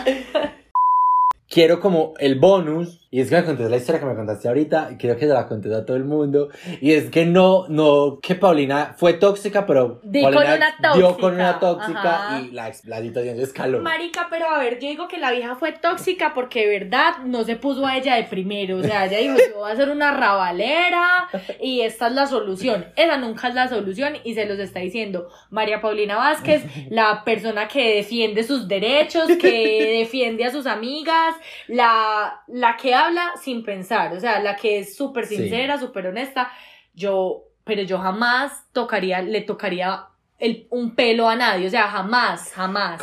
[1.49, 4.89] Quiero como el bonus, y es que me contaste la historia que me contaste ahorita,
[4.93, 6.49] y quiero que se la contes a todo el mundo,
[6.81, 11.17] y es que no, no, que Paulina fue tóxica, pero Di Paulina con una dio
[11.17, 12.41] con una tóxica, tóxica ajá.
[12.41, 13.81] y la, la situación se escaló.
[13.81, 17.45] Marica, pero a ver, yo digo que la vieja fue tóxica porque de verdad no
[17.45, 18.79] se puso a ella de primero.
[18.79, 21.29] O sea, ella dijo, yo voy a hacer una rabalera
[21.61, 22.87] y esta es la solución.
[22.97, 27.69] Esa nunca es la solución y se los está diciendo María Paulina Vázquez, la persona
[27.69, 31.35] que defiende sus derechos, que defiende a sus amigas,
[31.69, 35.37] la, la que habla sin pensar, o sea, la que es súper Sí.
[35.37, 36.51] sincera, súper honesta.
[36.95, 40.07] Yo, pero yo jamás tocaría, le tocaría
[40.39, 42.99] el, un pelo a nadie, o sea, jamás, jamás.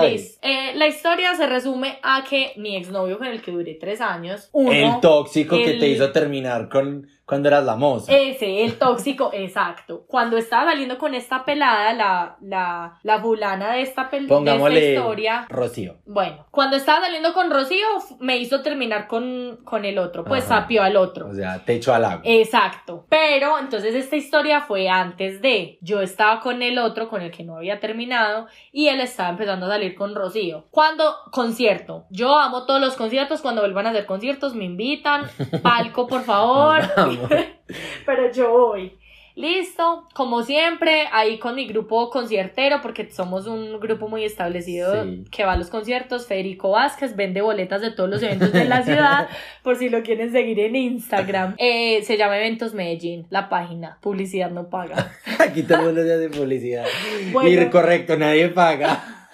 [0.00, 0.12] Vez.
[0.12, 4.00] Liz, eh, la historia se resume a que mi exnovio con el que duré tres
[4.00, 8.12] años, uno, El tóxico que te hizo terminar con cuando eras la moza.
[8.12, 10.04] ese, el tóxico, exacto.
[10.06, 14.78] Cuando estaba saliendo con esta pelada, la, la, la fulana de esta, pel- de esta
[14.78, 15.96] historia, Rocío.
[16.04, 17.86] bueno, cuando estaba saliendo con Rocío,
[18.18, 20.60] me hizo terminar con, con el otro, pues Ajá.
[20.62, 21.28] sapió al otro.
[21.28, 22.20] O sea, te echó al agua.
[22.24, 23.06] Exacto.
[23.08, 25.78] Pero entonces esta historia fue antes de.
[25.80, 29.66] Yo estaba con el otro, con el que no había terminado, y él estaba empezando
[29.66, 30.66] a salir con Rocío.
[30.70, 32.04] Cuando concierto.
[32.10, 33.40] Yo amo todos los conciertos.
[33.40, 35.22] Cuando vuelvan a hacer conciertos, me invitan.
[35.62, 36.80] Palco, por favor.
[38.06, 38.96] Pero yo voy.
[39.36, 45.24] Listo, como siempre, ahí con mi grupo conciertero, porque somos un grupo muy establecido Sí.
[45.30, 46.26] que va a los conciertos.
[46.26, 49.28] Federico Vázquez vende boletas de todos los eventos de la ciudad,
[49.62, 51.54] por si lo quieren seguir en Instagram.
[51.58, 53.98] Eh, se llama Eventos Medellín, la página.
[54.02, 55.12] Publicidad no paga.
[55.38, 56.84] Aquí todo el mundo se hace publicidad.
[57.32, 57.48] Bueno.
[57.62, 59.28] Y correcto, nadie paga.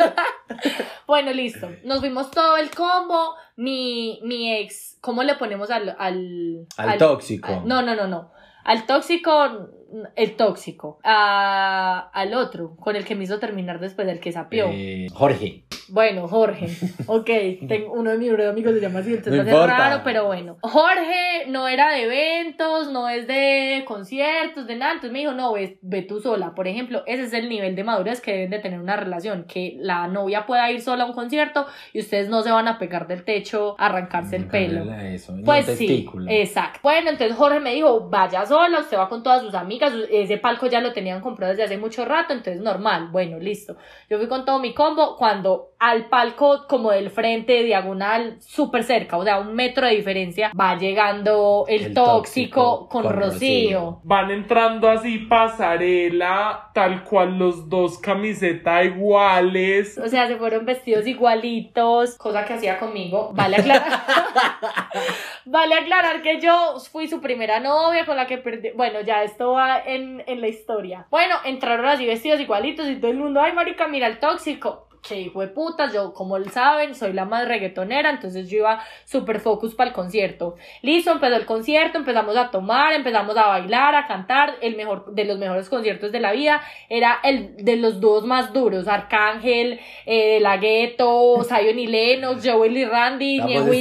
[1.07, 1.69] Bueno, listo.
[1.85, 3.35] Nos vimos todo el combo.
[3.57, 5.95] Mi, mi ex, ¿cómo le ponemos al...
[5.99, 7.49] Al, Al tóxico.
[7.49, 8.33] al- no, no, no, no.
[8.65, 9.33] Al tóxico,
[10.17, 10.99] el tóxico.
[11.05, 14.67] A- al otro, con el que me hizo terminar después del que sapió.
[14.73, 15.65] Eh, Jorge.
[15.89, 16.69] Bueno, Jorge.
[17.09, 17.31] Ok,
[17.69, 20.57] tengo, uno de mis amigos se llama así, entonces No raro, pero bueno.
[20.63, 24.93] Jorge no era de eventos, no es de conciertos, de nada.
[24.95, 26.55] Entonces me dijo, no, ve, ve tú sola.
[26.55, 29.45] Por ejemplo, ese es el nivel de madurez que deben de tener una relación.
[29.45, 32.79] Que la novia pueda ir sola a un concierto y ustedes no se van a
[32.79, 34.93] pegar del techo arrancarse el pelo.
[34.93, 36.27] Eso, Pues sí, testículo.
[36.31, 36.81] exacto.
[36.83, 40.67] Bueno, entonces Jorge me dijo, vaya sola, usted va con todas sus amigas, ese palco
[40.67, 43.77] ya lo tenían comprado desde hace mucho rato, entonces normal, bueno, listo.
[44.11, 49.17] Yo fui con todo mi combo cuando al palco como del frente, diagonal, súper cerca,
[49.19, 53.31] o sea, un metro de diferencia, va llegando el, El tóxico, tóxico con, con Rocío.
[53.31, 54.01] Rocío.
[54.05, 59.99] Van entrando así pasarela, tal cual los dos camisetas iguales.
[59.99, 63.33] O sea, se fueron vestidos igualitos, cosa que hacía conmigo.
[63.35, 63.87] Vale aclarar.
[65.45, 68.71] Vale aclarar que yo fui su primera novia con la que perdí.
[68.75, 71.07] Bueno, ya esto va en, en la historia.
[71.11, 74.86] Bueno, entraron así vestidos igualitos y todo el mundo, ay, marica, mira el tóxico.
[75.09, 79.41] Que hijo de puta, yo, como saben, soy la más reggaetonera, entonces yo iba super
[79.41, 80.57] focus para el concierto.
[80.83, 84.57] Listo, empezó el concierto, empezamos a tomar, empezamos a bailar, a cantar.
[84.61, 88.53] El mejor, de los mejores conciertos de la vida era el de los dúos más
[88.53, 93.79] duros: Arcángel, eh, La Ghetto, Zion y Lennox, Joel y Randy, Ah, Ñejo y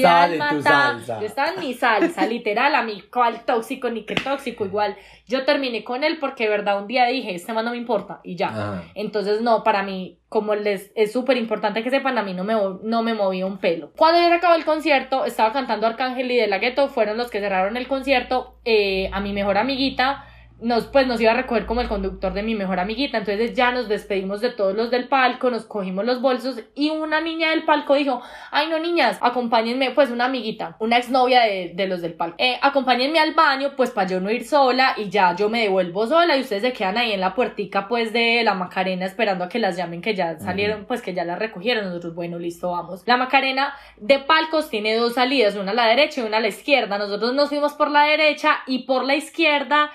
[1.25, 4.65] estaba en mi salsa, literal, a mí, cuál tóxico ni qué tóxico.
[4.65, 4.95] Igual,
[5.27, 8.19] yo terminé con él porque de verdad un día dije, este man no me importa,
[8.23, 8.49] y ya.
[8.49, 8.83] Ajá.
[8.95, 12.55] Entonces, no, para mí, como les es súper importante que sepan, a mí no me,
[12.83, 13.91] no me movía un pelo.
[13.95, 17.31] Cuando ya se acabó el concierto, estaba cantando Arcángel y De La Ghetto, fueron los
[17.31, 18.57] que cerraron el concierto.
[18.65, 20.25] eh, a mi mejor amiguita,
[20.61, 23.17] nos, pues nos iba a recoger como el conductor de mi mejor amiguita.
[23.17, 27.19] Entonces ya nos despedimos de todos los del palco, nos cogimos los bolsos y una
[27.21, 31.87] niña del palco dijo, ay no niñas, acompáñenme, pues una amiguita, una exnovia de, de
[31.87, 35.35] los del palco, "Eh, acompáñenme al baño, pues para yo no ir sola y ya
[35.35, 38.53] yo me devuelvo sola y ustedes se quedan ahí en la puertica pues de la
[38.53, 41.85] Macarena esperando a que las llamen que ya salieron, pues que ya las recogieron.
[41.85, 43.03] Nosotros, bueno, listo, vamos.
[43.05, 46.47] La Macarena de palcos tiene dos salidas, una a la derecha y una a la
[46.47, 46.97] izquierda.
[46.97, 49.91] Nosotros nos fuimos por la derecha y por la izquierda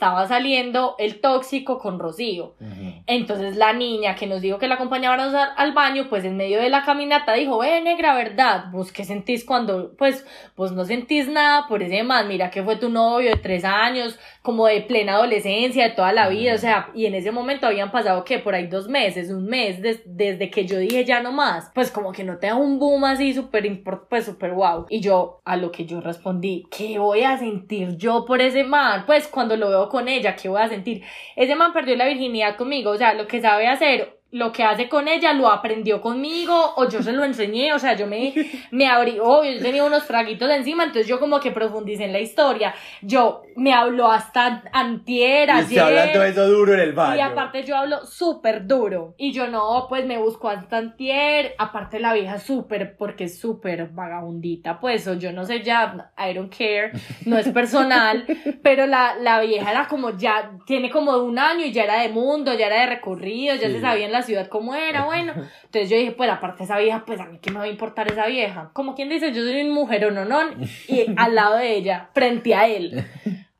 [0.00, 2.54] estaba saliendo el tóxico con Rocío.
[2.58, 3.02] Ujú.
[3.06, 6.58] Entonces la niña que nos dijo que la acompañábamos al, al baño, pues en medio
[6.58, 8.70] de la caminata dijo, ve negra, ¿verdad?
[8.72, 10.24] ¿Vos qué sentís cuando, pues,
[10.56, 12.28] vos no sentís nada por ese man?
[12.28, 16.30] Mira que fue tu novio de tres años, como de plena adolescencia, de toda la
[16.30, 19.44] vida, o sea, y en ese momento habían pasado, que Por ahí dos meses, un
[19.44, 22.54] mes, des- desde que yo dije ya no más, pues como que no te da
[22.54, 24.86] un boom así súper, pues súper wow.
[24.88, 29.04] Y yo, a lo que yo respondí, ¿qué voy a sentir yo por ese man?
[29.04, 31.02] Pues cuando lo veo con ella, ¿qué voy a sentir?
[31.36, 34.88] Ese man perdió la virginidad conmigo, o sea, lo que sabe hacer, lo que hace
[34.88, 38.32] con ella, lo aprendió conmigo, o yo se lo enseñé, o sea, yo me,
[38.70, 42.20] me abrí, oh, yo tenía unos fraguitos encima, entonces yo como que profundicé en la
[42.20, 46.92] historia, yo me habló hasta antier, Y se habla ayer, todo eso duro en el
[46.92, 47.16] baño.
[47.16, 49.14] y aparte yo hablo súper duro.
[49.18, 51.54] Y yo no, pues me busco hasta antier.
[51.58, 54.80] Aparte la vieja súper, porque es súper vagabundita.
[54.80, 56.92] Pues o yo no sé ya, I don't care.
[57.26, 58.24] No es personal.
[58.62, 62.08] pero la, la vieja era como ya, tiene como un año y ya era de
[62.08, 63.74] mundo, ya era de recorrido, ya Sí.
[63.74, 65.04] se sabía en la ciudad cómo era.
[65.10, 67.68] Bueno, entonces yo dije, pues aparte esa vieja, pues a mí qué me va a
[67.68, 68.70] importar esa vieja.
[68.72, 70.40] Como quien dice, yo soy un mujer no, no.
[70.88, 73.04] Y al lado de ella, frente a él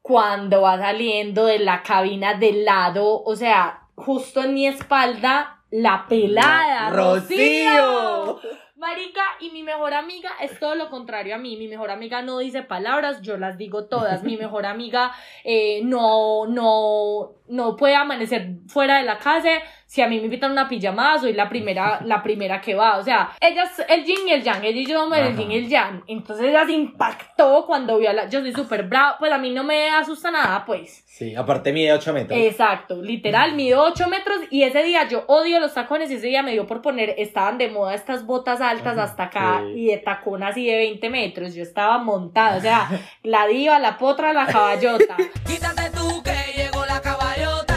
[0.02, 6.06] cuando va saliendo de la cabina del lado, o sea, justo en mi espalda, la
[6.08, 8.26] pelada, ¡Rocío!
[8.26, 8.61] Rocío.
[8.80, 11.58] Marica, y mi mejor amiga es todo lo contrario a mí.
[11.58, 14.22] Mi mejor amiga no dice palabras, yo las digo todas.
[14.24, 15.12] Mi mejor amiga
[15.44, 19.50] eh, no, no, no puede amanecer fuera de la casa.
[19.91, 22.99] Si a mí me invitan una pijamada, soy la primera, la primera que va.
[22.99, 24.62] O sea, ella es el yin y el yang.
[24.62, 26.05] Ella y yo somos el yin y el yang.
[26.07, 28.28] Entonces ella se impactó cuando vio a la...
[28.28, 29.16] Yo soy súper brava.
[29.18, 31.03] Pues a mí no me asusta nada, pues.
[31.09, 32.38] Sí, aparte mide 8 metros.
[32.38, 36.45] Exacto, literal, mido 8 metros y ese día yo odio los tacones y ese día
[36.45, 39.72] me dio por poner, estaban de moda estas botas altas hasta acá Sí.
[39.80, 42.88] y de tacón así de 20 metros, yo estaba montada, o sea,
[43.24, 45.16] la diva, la potra, la caballota.
[45.47, 47.76] Quítate tú que llegó la caballota,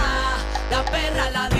[0.70, 1.53] la perra, la.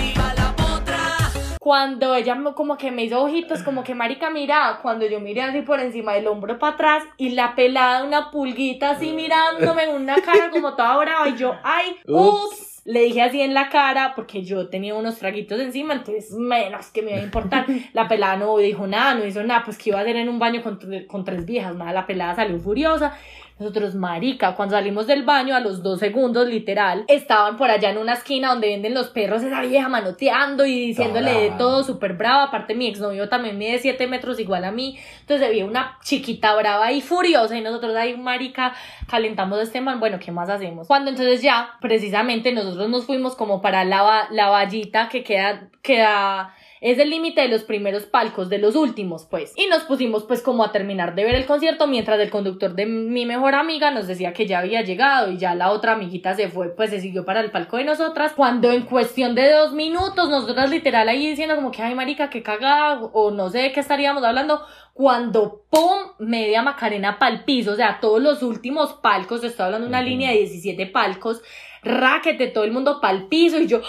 [1.64, 5.62] Cuando ella como que me hizo ojitos, como que marica, mira, cuando yo miré así
[5.62, 10.50] por encima del hombro para atrás y la pelada, una pulguita así mirándome, una cara
[10.50, 12.82] como toda brava y yo, ay, Ups.
[12.84, 17.00] Le dije así en la cara porque yo tenía unos traguitos encima, entonces menos que
[17.00, 17.64] me iba a importar.
[17.94, 20.38] La pelada no dijo nada, no hizo nada, pues que iba a hacer en un
[20.38, 23.16] baño con tres viejas, nada, la pelada salió furiosa.
[23.56, 27.98] Nosotros, marica, cuando salimos del baño a los dos segundos, literal, estaban por allá en
[27.98, 32.44] una esquina donde venden los perros, esa vieja manoteando y diciéndole de todo súper brava.
[32.44, 34.98] Aparte, mi exnovio también mide 7 metros igual a mí.
[35.20, 38.74] Entonces había una chiquita brava y furiosa y nosotros ahí, marica,
[39.08, 40.00] calentamos este man.
[40.00, 40.88] Bueno, ¿qué más hacemos?
[40.88, 46.52] Cuando entonces ya, precisamente, nosotros nos fuimos como para la, la vallita que queda, queda
[46.84, 49.54] es el límite de los primeros palcos, de los últimos, pues.
[49.56, 52.84] Y nos pusimos, pues, como a terminar de ver el concierto, mientras el conductor de
[52.84, 56.50] mi mejor amiga nos decía que ya había llegado y ya la otra amiguita se
[56.50, 58.34] fue, pues, se siguió para el palco de nosotras.
[58.36, 62.42] Cuando en cuestión de dos minutos, nosotras literal ahí diciendo como que, ay, marica, qué
[62.42, 64.60] cagada, o no sé de qué estaríamos hablando,
[64.92, 66.12] cuando ¡pum!
[66.18, 70.30] media Macarena pa'l piso, o sea, todos los últimos palcos, estoy hablando de una línea
[70.32, 71.42] de 17 palcos,
[71.84, 73.80] raquete, todo el mundo pa'l piso, y yo,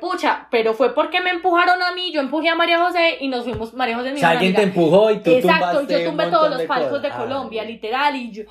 [0.00, 3.44] pucha, pero fue porque me empujaron a mí, yo empujé a María José y nos
[3.44, 6.08] fuimos, María José es O mi sea, alguien te empujó y tú Exacto, tumbaste yo
[6.08, 7.08] tumbé todos los de palcos de.
[7.08, 8.42] Ah, Colombia, literal, y yo,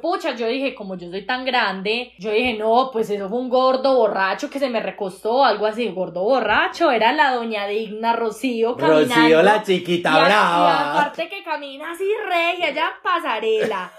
[0.00, 3.48] pucha, yo dije, como yo soy tan grande, yo dije, no, pues eso fue un
[3.48, 8.76] gordo borracho que se me recostó, algo así, gordo borracho, era la doña digna Rocío
[8.76, 9.14] caminando.
[9.14, 10.90] Rocío, la chiquita Y a- Y brava.
[10.92, 13.90] aparte que camina así regia, ya pasarela.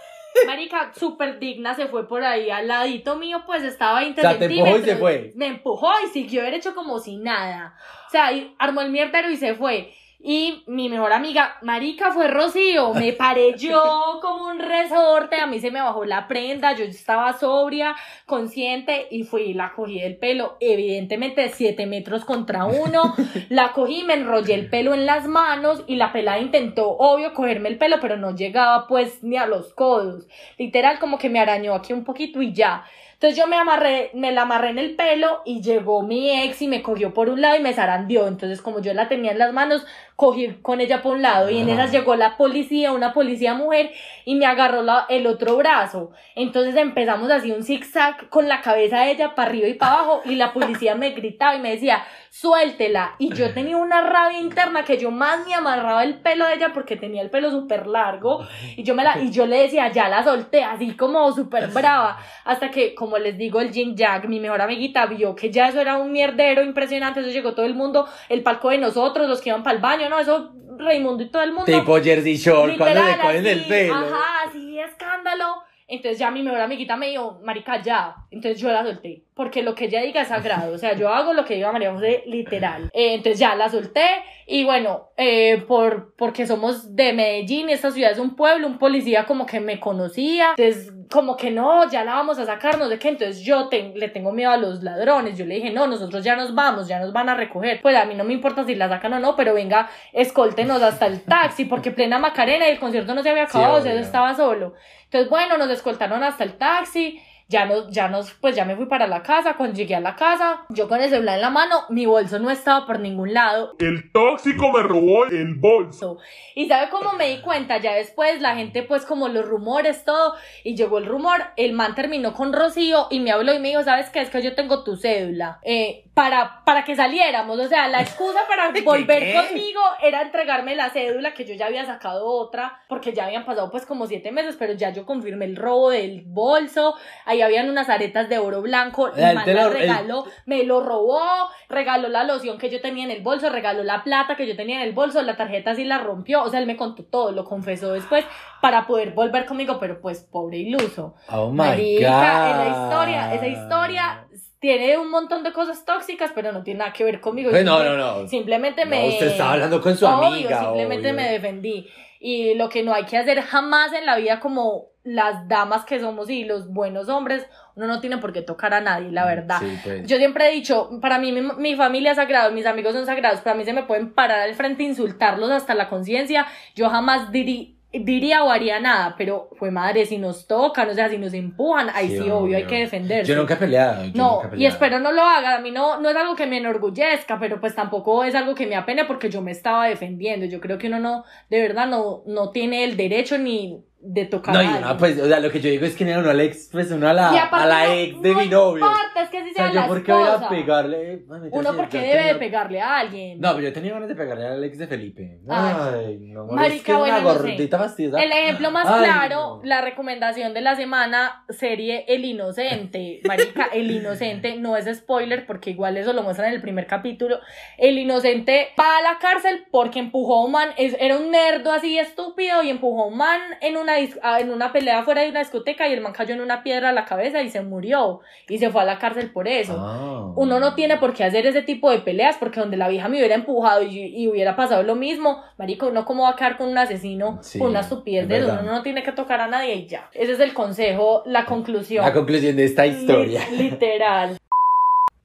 [0.45, 4.23] Marica, súper digna, se fue por ahí al ladito mío, pues estaba a 20 O
[4.23, 5.31] sea, te empujó y se fue.
[5.35, 7.77] Me empujó y siguió derecho como si nada.
[8.07, 9.93] O sea, armó el mierdero y se fue.
[10.19, 12.93] Y mi mejor amiga, Marica, fue Rocío.
[12.93, 15.35] Me paré yo como un resorte.
[15.35, 16.73] A mí se me bajó la prenda.
[16.73, 17.95] Yo estaba sobria,
[18.25, 20.57] consciente y fui la cogí del pelo.
[20.59, 23.15] Evidentemente, 7 metros contra uno.
[23.49, 27.69] La cogí, me enrollé el pelo en las manos y la pelada intentó, obvio, cogerme
[27.69, 30.27] el pelo, pero no llegaba pues ni a los codos.
[30.57, 32.85] Literal, como que me arañó aquí un poquito y ya.
[33.25, 36.67] Entonces yo me amarré, me la amarré en el pelo y llegó mi ex y
[36.67, 38.27] me cogió por un lado y me zarandeó.
[38.27, 39.83] Entonces como yo la tenía en las manos,
[40.15, 43.91] cogí con ella por un lado y en esas llegó la policía, una policía mujer
[44.23, 46.11] y me agarró la- el otro brazo.
[46.35, 50.21] Entonces empezamos así un zigzag con la cabeza de ella para arriba y para abajo
[50.25, 53.15] y la policía me gritaba y me decía, suéltela.
[53.17, 56.71] Y yo tenía una rabia interna que yo más me amarraba el pelo de ella
[56.73, 58.45] porque tenía el pelo súper largo
[58.77, 62.17] y yo, me la, y yo le decía, ya la solté, así como súper brava.
[62.43, 65.79] Hasta que, como les digo, el Jin Jack, mi mejor amiguita, vio que ya eso
[65.81, 67.21] era un mierdero impresionante.
[67.21, 70.04] Eso llegó todo el mundo, el palco de nosotros, los que iban para el baño,
[70.09, 70.19] ¿no?
[70.19, 71.65] Eso, Raimundo y todo el mundo.
[71.65, 73.95] Tipo Jersey Shore cuando le cogen el pelo.
[73.95, 75.64] Ajá, así, escándalo.
[75.87, 78.15] Entonces ya mi mejor amiguita me dijo, marica, ya.
[78.31, 79.23] Entonces yo la solté.
[79.35, 80.73] Porque lo que ella diga es sagrado.
[80.73, 82.89] O sea, yo hago lo que diga María José literal.
[82.93, 84.05] Eh, entonces ya la solté.
[84.47, 89.25] Y bueno, eh, por, porque somos de Medellín, esta ciudad es un pueblo, un policía
[89.25, 90.53] como que me conocía.
[90.57, 93.09] Entonces, como que no, ya la vamos a sacar, no sé qué.
[93.09, 95.37] Entonces yo te- le tengo miedo a los ladrones.
[95.37, 97.81] Yo le dije, no, nosotros ya nos vamos, ya nos van a recoger.
[97.81, 101.05] Pues a mí no me importa si la sacan o no, pero venga, escoltenos hasta
[101.07, 103.93] el taxi, porque plena Macarena y el concierto no se había Sí, acabado, o sea,
[103.93, 104.73] yo estaba solo.
[105.15, 107.21] Entonces, bueno, nos escoltaron hasta el taxi.
[107.47, 109.55] Ya nos, ya nos, pues ya me fui para la casa.
[109.55, 112.49] Cuando llegué a la casa, yo con el celular en la mano, mi bolso no
[112.49, 113.75] estaba por ningún lado.
[113.79, 116.17] El tóxico me robó el bolso.
[116.53, 120.33] Y sabe cómo me di cuenta, ya después la gente pues como los rumores, todo,
[120.65, 123.83] y llegó el rumor, el man terminó con Rocío y me habló y me dijo,
[123.83, 124.19] ¿sabes qué?
[124.19, 128.39] Es que yo tengo tu cédula, eh, para, para que saliéramos, o sea, la excusa
[128.47, 129.33] para volver qué?
[129.35, 133.69] conmigo era entregarme la cédula, que yo ya había sacado otra, porque ya habían pasado
[133.69, 136.95] pues como siete meses, pero ya yo confirmé el robo del bolso,
[137.25, 141.19] ahí habían unas aretas de oro blanco, Ah, el man el- regaló, me lo robó,
[141.67, 144.77] regaló la loción que yo tenía en el bolso, regaló la plata que yo tenía
[144.77, 147.43] en el bolso, la tarjeta sí la rompió, o sea, él me contó todo, lo
[147.43, 148.23] confesó después
[148.61, 151.13] para poder volver conmigo, pero pues pobre iluso.
[151.29, 152.49] Oh my Marica, god.
[152.51, 154.25] esa historia, esa historia
[154.65, 157.51] tiene un montón de cosas tóxicas, pero no tiene nada que ver conmigo.
[157.51, 158.27] Pues no, no, no.
[158.27, 159.07] Simplemente No, me...
[159.09, 161.21] usted estaba hablando con su Obvio, amiga, simplemente obvio.
[161.21, 161.87] me defendí.
[162.19, 165.99] Y lo que no hay que hacer jamás en la vida como las damas que
[165.99, 167.45] somos y los buenos hombres,
[167.75, 169.59] uno no tiene por qué tocar a nadie, la verdad.
[169.59, 170.07] Sí, pues.
[170.07, 173.41] Yo siempre he dicho, para mí mi, mi familia es sagrada, mis amigos son sagrados,
[173.41, 177.29] para mí se me pueden parar al frente e insultarlos hasta la conciencia, yo jamás
[177.31, 181.33] dirí- diría o haría nada, pero fue madre, si nos tocan, o sea, si nos
[181.33, 183.31] empujan, ahí sí, Sí, obvio, hay que defenderse.
[183.31, 184.05] Yo nunca he peleado.
[184.05, 184.73] yo No, nunca he y peleado.
[184.73, 185.55] espero no lo haga.
[185.55, 188.67] A mí no, no es algo que me enorgullezca, pero pues tampoco es algo que
[188.67, 190.45] me apene porque yo me estaba defendiendo.
[190.45, 194.53] Yo creo que uno no, de verdad, no, no tiene el derecho ni de tocar
[194.53, 196.69] No, y no, pues, o sea, lo que yo digo es que uno al ex,
[196.71, 198.85] pues uno a la, a la no- ex de no mi novio.
[198.85, 201.23] importa, es que así O sea, sea yo la por qué voy a pegarle.
[201.27, 203.39] Mami, Uno sí- porque debe de pegarle a alguien.
[203.39, 205.39] No, pero yo tenía ganas de pegarle al ex de Felipe.
[205.49, 205.73] Ay.
[206.05, 207.39] Ay, no, Marica, es que bueno, una no sé.
[207.39, 207.85] gordita.
[208.23, 209.61] El ejemplo más Ay, claro, no.
[209.63, 213.21] la recomendación de la semana, serie El Inocente.
[213.25, 217.39] Marica, El Inocente no es spoiler porque igual eso lo muestran en el primer capítulo.
[217.77, 221.71] El Inocente va a la cárcel porque empujó a un man, es- era un nerdo
[221.71, 225.29] así estúpido y empujó a un man en una, ah, en una pelea fuera de
[225.29, 228.19] una discoteca y el man cayó en una piedra a la cabeza y se murió
[228.49, 229.75] y se fue a la cárcel por eso.
[229.77, 230.31] Ah.
[230.35, 233.17] Uno no tiene por qué hacer ese tipo de peleas porque donde la vieja me
[233.17, 236.69] hubiera empujado y, y hubiera pasado lo mismo, marico, uno cómo va a quedar con
[236.69, 239.87] un asesino, Sí, con una estupidez de uno no tiene que tocar a nadie y
[239.87, 240.09] ya.
[240.13, 242.03] Ese es el consejo, la conclusión.
[242.05, 243.41] La conclusión de esta historia.
[243.51, 244.37] Li- literal.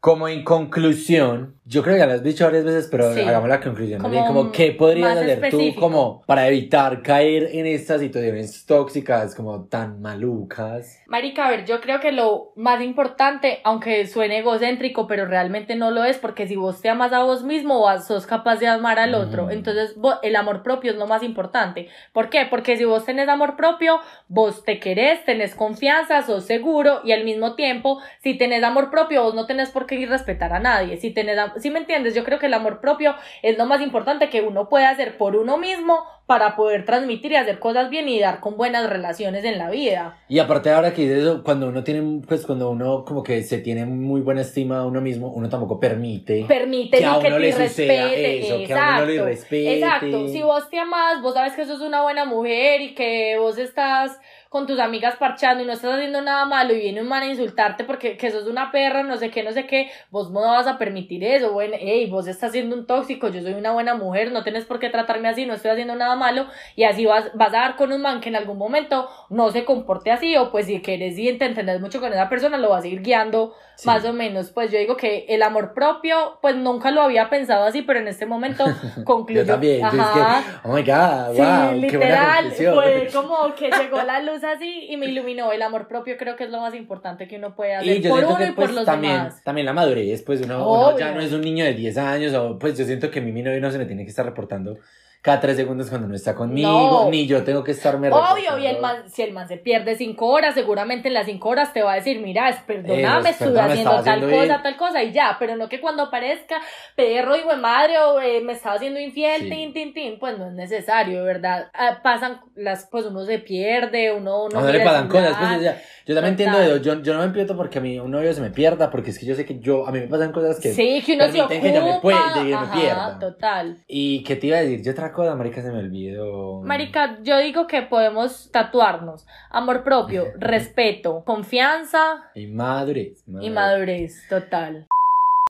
[0.01, 3.21] Como en conclusión, yo creo que ya lo has dicho varias veces, pero Sí.
[3.21, 4.01] hagamos la conclusión.
[4.01, 5.81] Como Como, como ¿qué podrías hacer tú específico.
[5.81, 11.03] como para evitar caer en estas situaciones tóxicas como tan malucas?
[11.07, 15.91] Marica, a ver, yo creo que lo más importante, aunque suene egocéntrico, pero realmente no
[15.91, 18.99] lo es, porque si vos te amas a vos mismo, vos sos capaz de amar
[18.99, 19.47] al otro.
[19.47, 19.51] Mm.
[19.51, 21.89] Entonces, vo- el amor propio es lo más importante.
[22.15, 22.47] ¿Por qué?
[22.49, 27.25] Porque si vos tenés amor propio, vos te querés, tenés confianza, sos seguro, y al
[27.25, 30.97] mismo tiempo, si tenés amor propio, vos no tenés por qué ir respetar a nadie.
[30.97, 34.29] Si tenés, si me entiendes, yo creo que el amor propio es lo más importante
[34.29, 38.21] que uno puede hacer por uno mismo para poder transmitir y hacer cosas bien y
[38.21, 40.17] dar con buenas relaciones en la vida.
[40.29, 43.85] Y aparte ahora que eso, cuando uno tiene, pues cuando uno como que se tiene
[43.85, 47.53] muy buena estima a uno mismo, uno tampoco permite Permite que a que uno le
[47.53, 49.75] suceda que a uno le respete.
[49.75, 50.29] Exacto.
[50.29, 54.19] Si vos te amas, vos sabes que sos una buena mujer y que vos estás
[54.51, 57.27] con tus amigas parchando y no estás haciendo nada malo y viene un man a
[57.27, 60.67] insultarte porque que sos una perra, no sé qué, no sé qué, vos no vas
[60.67, 61.53] a permitir eso.
[61.53, 64.81] Bueno, hey, vos estás siendo un tóxico, yo soy una buena mujer, no tienes por
[64.81, 67.93] qué tratarme así, no estoy haciendo nada malo y así vas, vas a dar con
[67.93, 71.33] un man que en algún momento no se comporte así o pues si quieres y
[71.39, 73.87] te mucho con esa persona, lo vas a ir guiando Sí.
[73.87, 74.51] más o menos.
[74.51, 78.09] Pues yo digo que el amor propio, pues nunca lo había pensado así, pero en
[78.09, 78.65] este momento
[79.05, 79.43] concluyo.
[79.43, 79.81] Yo también.
[79.81, 80.61] yo es que, Ajá.
[80.65, 84.87] oh my god, Sí, wow, qué buena literal, fue como que llegó la luz así
[84.89, 85.51] y me iluminó.
[85.53, 88.11] El amor propio creo que es lo más importante que uno puede hacer Y yo
[88.11, 89.43] por uno que y por pues los también, demás.
[89.43, 92.59] también la madurez, pues uno, uno ya no es un niño de 10 años, o
[92.59, 94.77] pues yo siento que mi mi novio no se me tiene que estar reportando
[95.23, 96.69] cada tres segundos cuando no está conmigo,
[97.05, 97.11] No.
[97.11, 100.29] ni yo tengo que estarme Obvio, y el man, si el man se pierde cinco
[100.29, 103.91] horas, seguramente en las cinco horas te va a decir, mira, es, perdóname, estuve haciendo
[103.91, 104.63] tal haciendo cosa, bien.
[104.63, 106.57] tal cosa, y ya, pero no que cuando aparezca
[106.97, 109.51] perro y buen madre o eh, me estaba haciendo infiel, Sí.
[109.51, 111.71] tin, tin, tin, pues no es necesario, de ¿verdad?
[111.75, 115.51] Ah, pasan las, pues uno se pierde, uno no A uno le pasan cosas, pues,
[115.51, 115.83] celular.
[116.11, 116.55] Yo también Total.
[116.57, 119.11] entiendo yo, yo no me empiezo porque a mí un novio se me pierda, porque
[119.11, 120.73] es que yo sé que yo, a mí me pasan cosas que...
[120.73, 121.61] Sí, que uno se ocupa.
[121.61, 123.19] que yo me pueda, y yo me pierda.
[123.21, 123.79] total.
[123.87, 126.63] Y que te iba a decir, yo otra cosa, marica, se me olvidó.
[126.63, 133.23] Marica, yo digo que podemos tatuarnos amor propio, respeto, confianza Y madurez.
[133.41, 134.89] y madurez, total.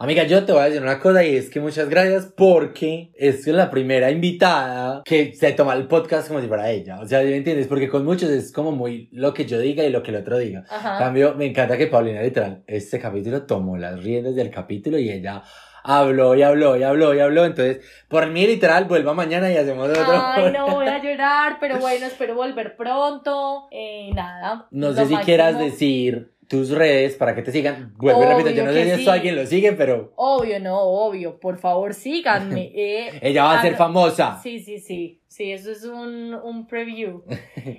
[0.03, 3.46] Amiga, yo te voy a decir una cosa y es que muchas gracias porque es
[3.46, 7.01] la primera invitada que se toma el podcast como si fuera ella.
[7.01, 7.66] O sea, ¿me entiendes?
[7.66, 10.38] Porque con muchos es como muy lo que yo diga y lo que el otro
[10.38, 10.64] diga.
[10.70, 15.11] En cambio, me encanta que Paulina literal, este capítulo tomó las riendas del capítulo y
[15.11, 15.42] ella
[15.84, 17.44] habló y habló y habló y habló.
[17.44, 20.03] Entonces, por mí literal, vuelva mañana y hacemos otro.
[20.09, 23.68] Ay, no voy a llorar, pero bueno, espero volver pronto.
[23.70, 24.66] Eh, nada.
[24.70, 25.24] No sé si máximo.
[25.26, 27.94] quieras decir tus redes para que te sigan.
[27.96, 28.98] Vuelvo y repito, yo no sé si sí.
[28.98, 31.38] esto alguien lo sigue, pero Obvio, no, obvio.
[31.38, 32.72] Por favor, síganme.
[32.74, 33.11] eh.
[33.22, 34.40] ella va a ser Arro- famosa.
[34.42, 35.16] Sí, sí, sí.
[35.28, 37.22] Sí, eso es un, un preview.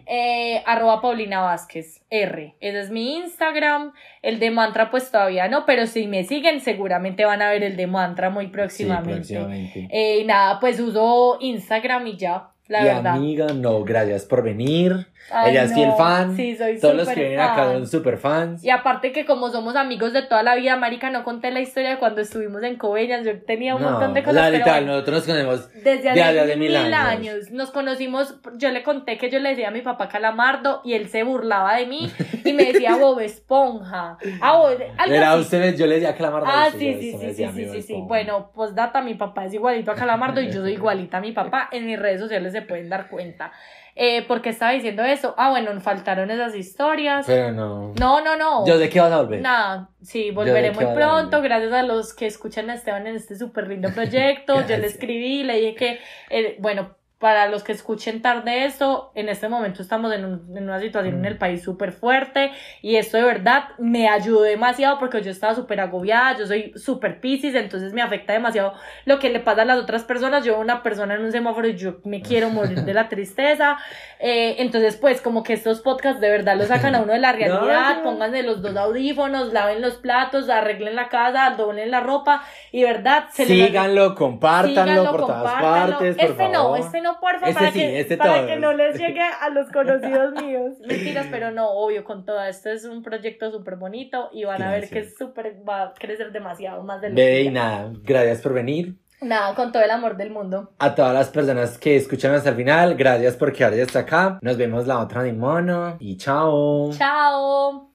[0.07, 2.55] Eh, arroba Paulina Vázquez R.
[2.59, 3.91] Ese es mi Instagram.
[4.21, 7.75] El de Mantra, pues todavía no, pero si me siguen, seguramente van a ver el
[7.75, 9.13] de Mantra muy Sí, próximamente.
[9.15, 9.87] próximamente.
[9.91, 13.13] Eh, y nada, pues uso Instagram y ya, la y verdad.
[13.15, 15.07] amiga, no, gracias por venir.
[15.29, 16.35] Ay, Ella es fiel fan.
[16.35, 18.63] Sí, soy Todos los que vienen acá son super fans.
[18.63, 21.91] Y aparte que como somos amigos de toda la vida, marica, no conté la historia
[21.91, 24.91] de cuando estuvimos en Coveñas, yo tenía un No, montón de cosas, pero literal, bueno,
[24.93, 26.99] nosotros nos conocemos desde hace, de mil, mil años.
[27.35, 27.51] años.
[27.51, 31.07] nos conocimos, yo le conté que yo le decía a mi papá Calamardo y él
[31.07, 32.11] se burlaba de mí
[32.45, 34.17] y me decía Bob Esponja.
[34.41, 35.41] Ah, Bob- algo Era así.
[35.43, 36.49] usted, yo le decía que la marca.
[36.51, 37.95] Ah, sí, sí, sí, sí, sí, sí, sí.
[38.05, 41.31] Bueno, pues data, mi papá es igualito a Calamardo y yo soy igualita a mi
[41.31, 41.69] papá.
[41.71, 43.51] En mis redes sociales se pueden dar cuenta.
[43.95, 45.33] Eh, ¿Por qué estaba diciendo eso?
[45.37, 47.25] Ah, bueno, faltaron esas historias.
[47.25, 47.93] Pero no.
[47.99, 48.65] No, no, no.
[48.65, 49.41] Yo sé que vas a volver.
[49.41, 53.67] Nada, sí, volveré muy pronto, gracias a los que escuchan a Esteban en este súper
[53.67, 54.55] lindo proyecto.
[54.67, 59.29] Yo le escribí, le dije que, eh, bueno, para los que escuchen tarde esto, en
[59.29, 62.51] este momento estamos en, un- en una situación en el país súper fuerte
[62.81, 67.21] y esto de verdad me ayudó demasiado porque yo estaba súper agobiada, yo soy súper
[67.21, 68.73] piscis, entonces me afecta demasiado
[69.05, 70.43] lo que le pasa a las otras personas.
[70.43, 73.77] Yo veo una persona en un semáforo y yo me quiero morir de la tristeza.
[74.19, 77.31] Eh, entonces, pues, como que estos podcasts de verdad lo sacan a uno de la
[77.33, 78.03] realidad, No.
[78.03, 83.25] pónganse los dos audífonos, laven los platos, arreglen la casa, doblen la ropa y verdad
[83.31, 85.91] se les- Síganlo, compártanlo Síganlo, por todas compártanlo.
[85.97, 86.15] partes.
[86.17, 88.45] Por este no, este no, porfa, Este para, sí, que, este para todos.
[88.47, 90.73] que no les llegue a los conocidos míos.
[90.87, 94.71] Mentiras, pero no, obvio, con todo esto es un proyecto súper bonito y van a
[94.71, 98.41] ver que es súper, va a crecer demasiado más de lo que y nada, gracias
[98.41, 98.95] por venir.
[99.21, 100.71] Nada, con todo el amor del mundo.
[100.79, 104.39] A todas las personas que escuchan hasta el final, gracias por quedarse hasta acá.
[104.41, 106.89] Nos vemos la otra de mono y chao.
[106.97, 107.87] Chao.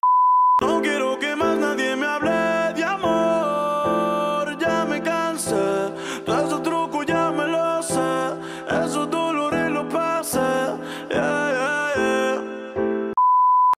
[0.63, 2.36] No quiero que más nadie me hable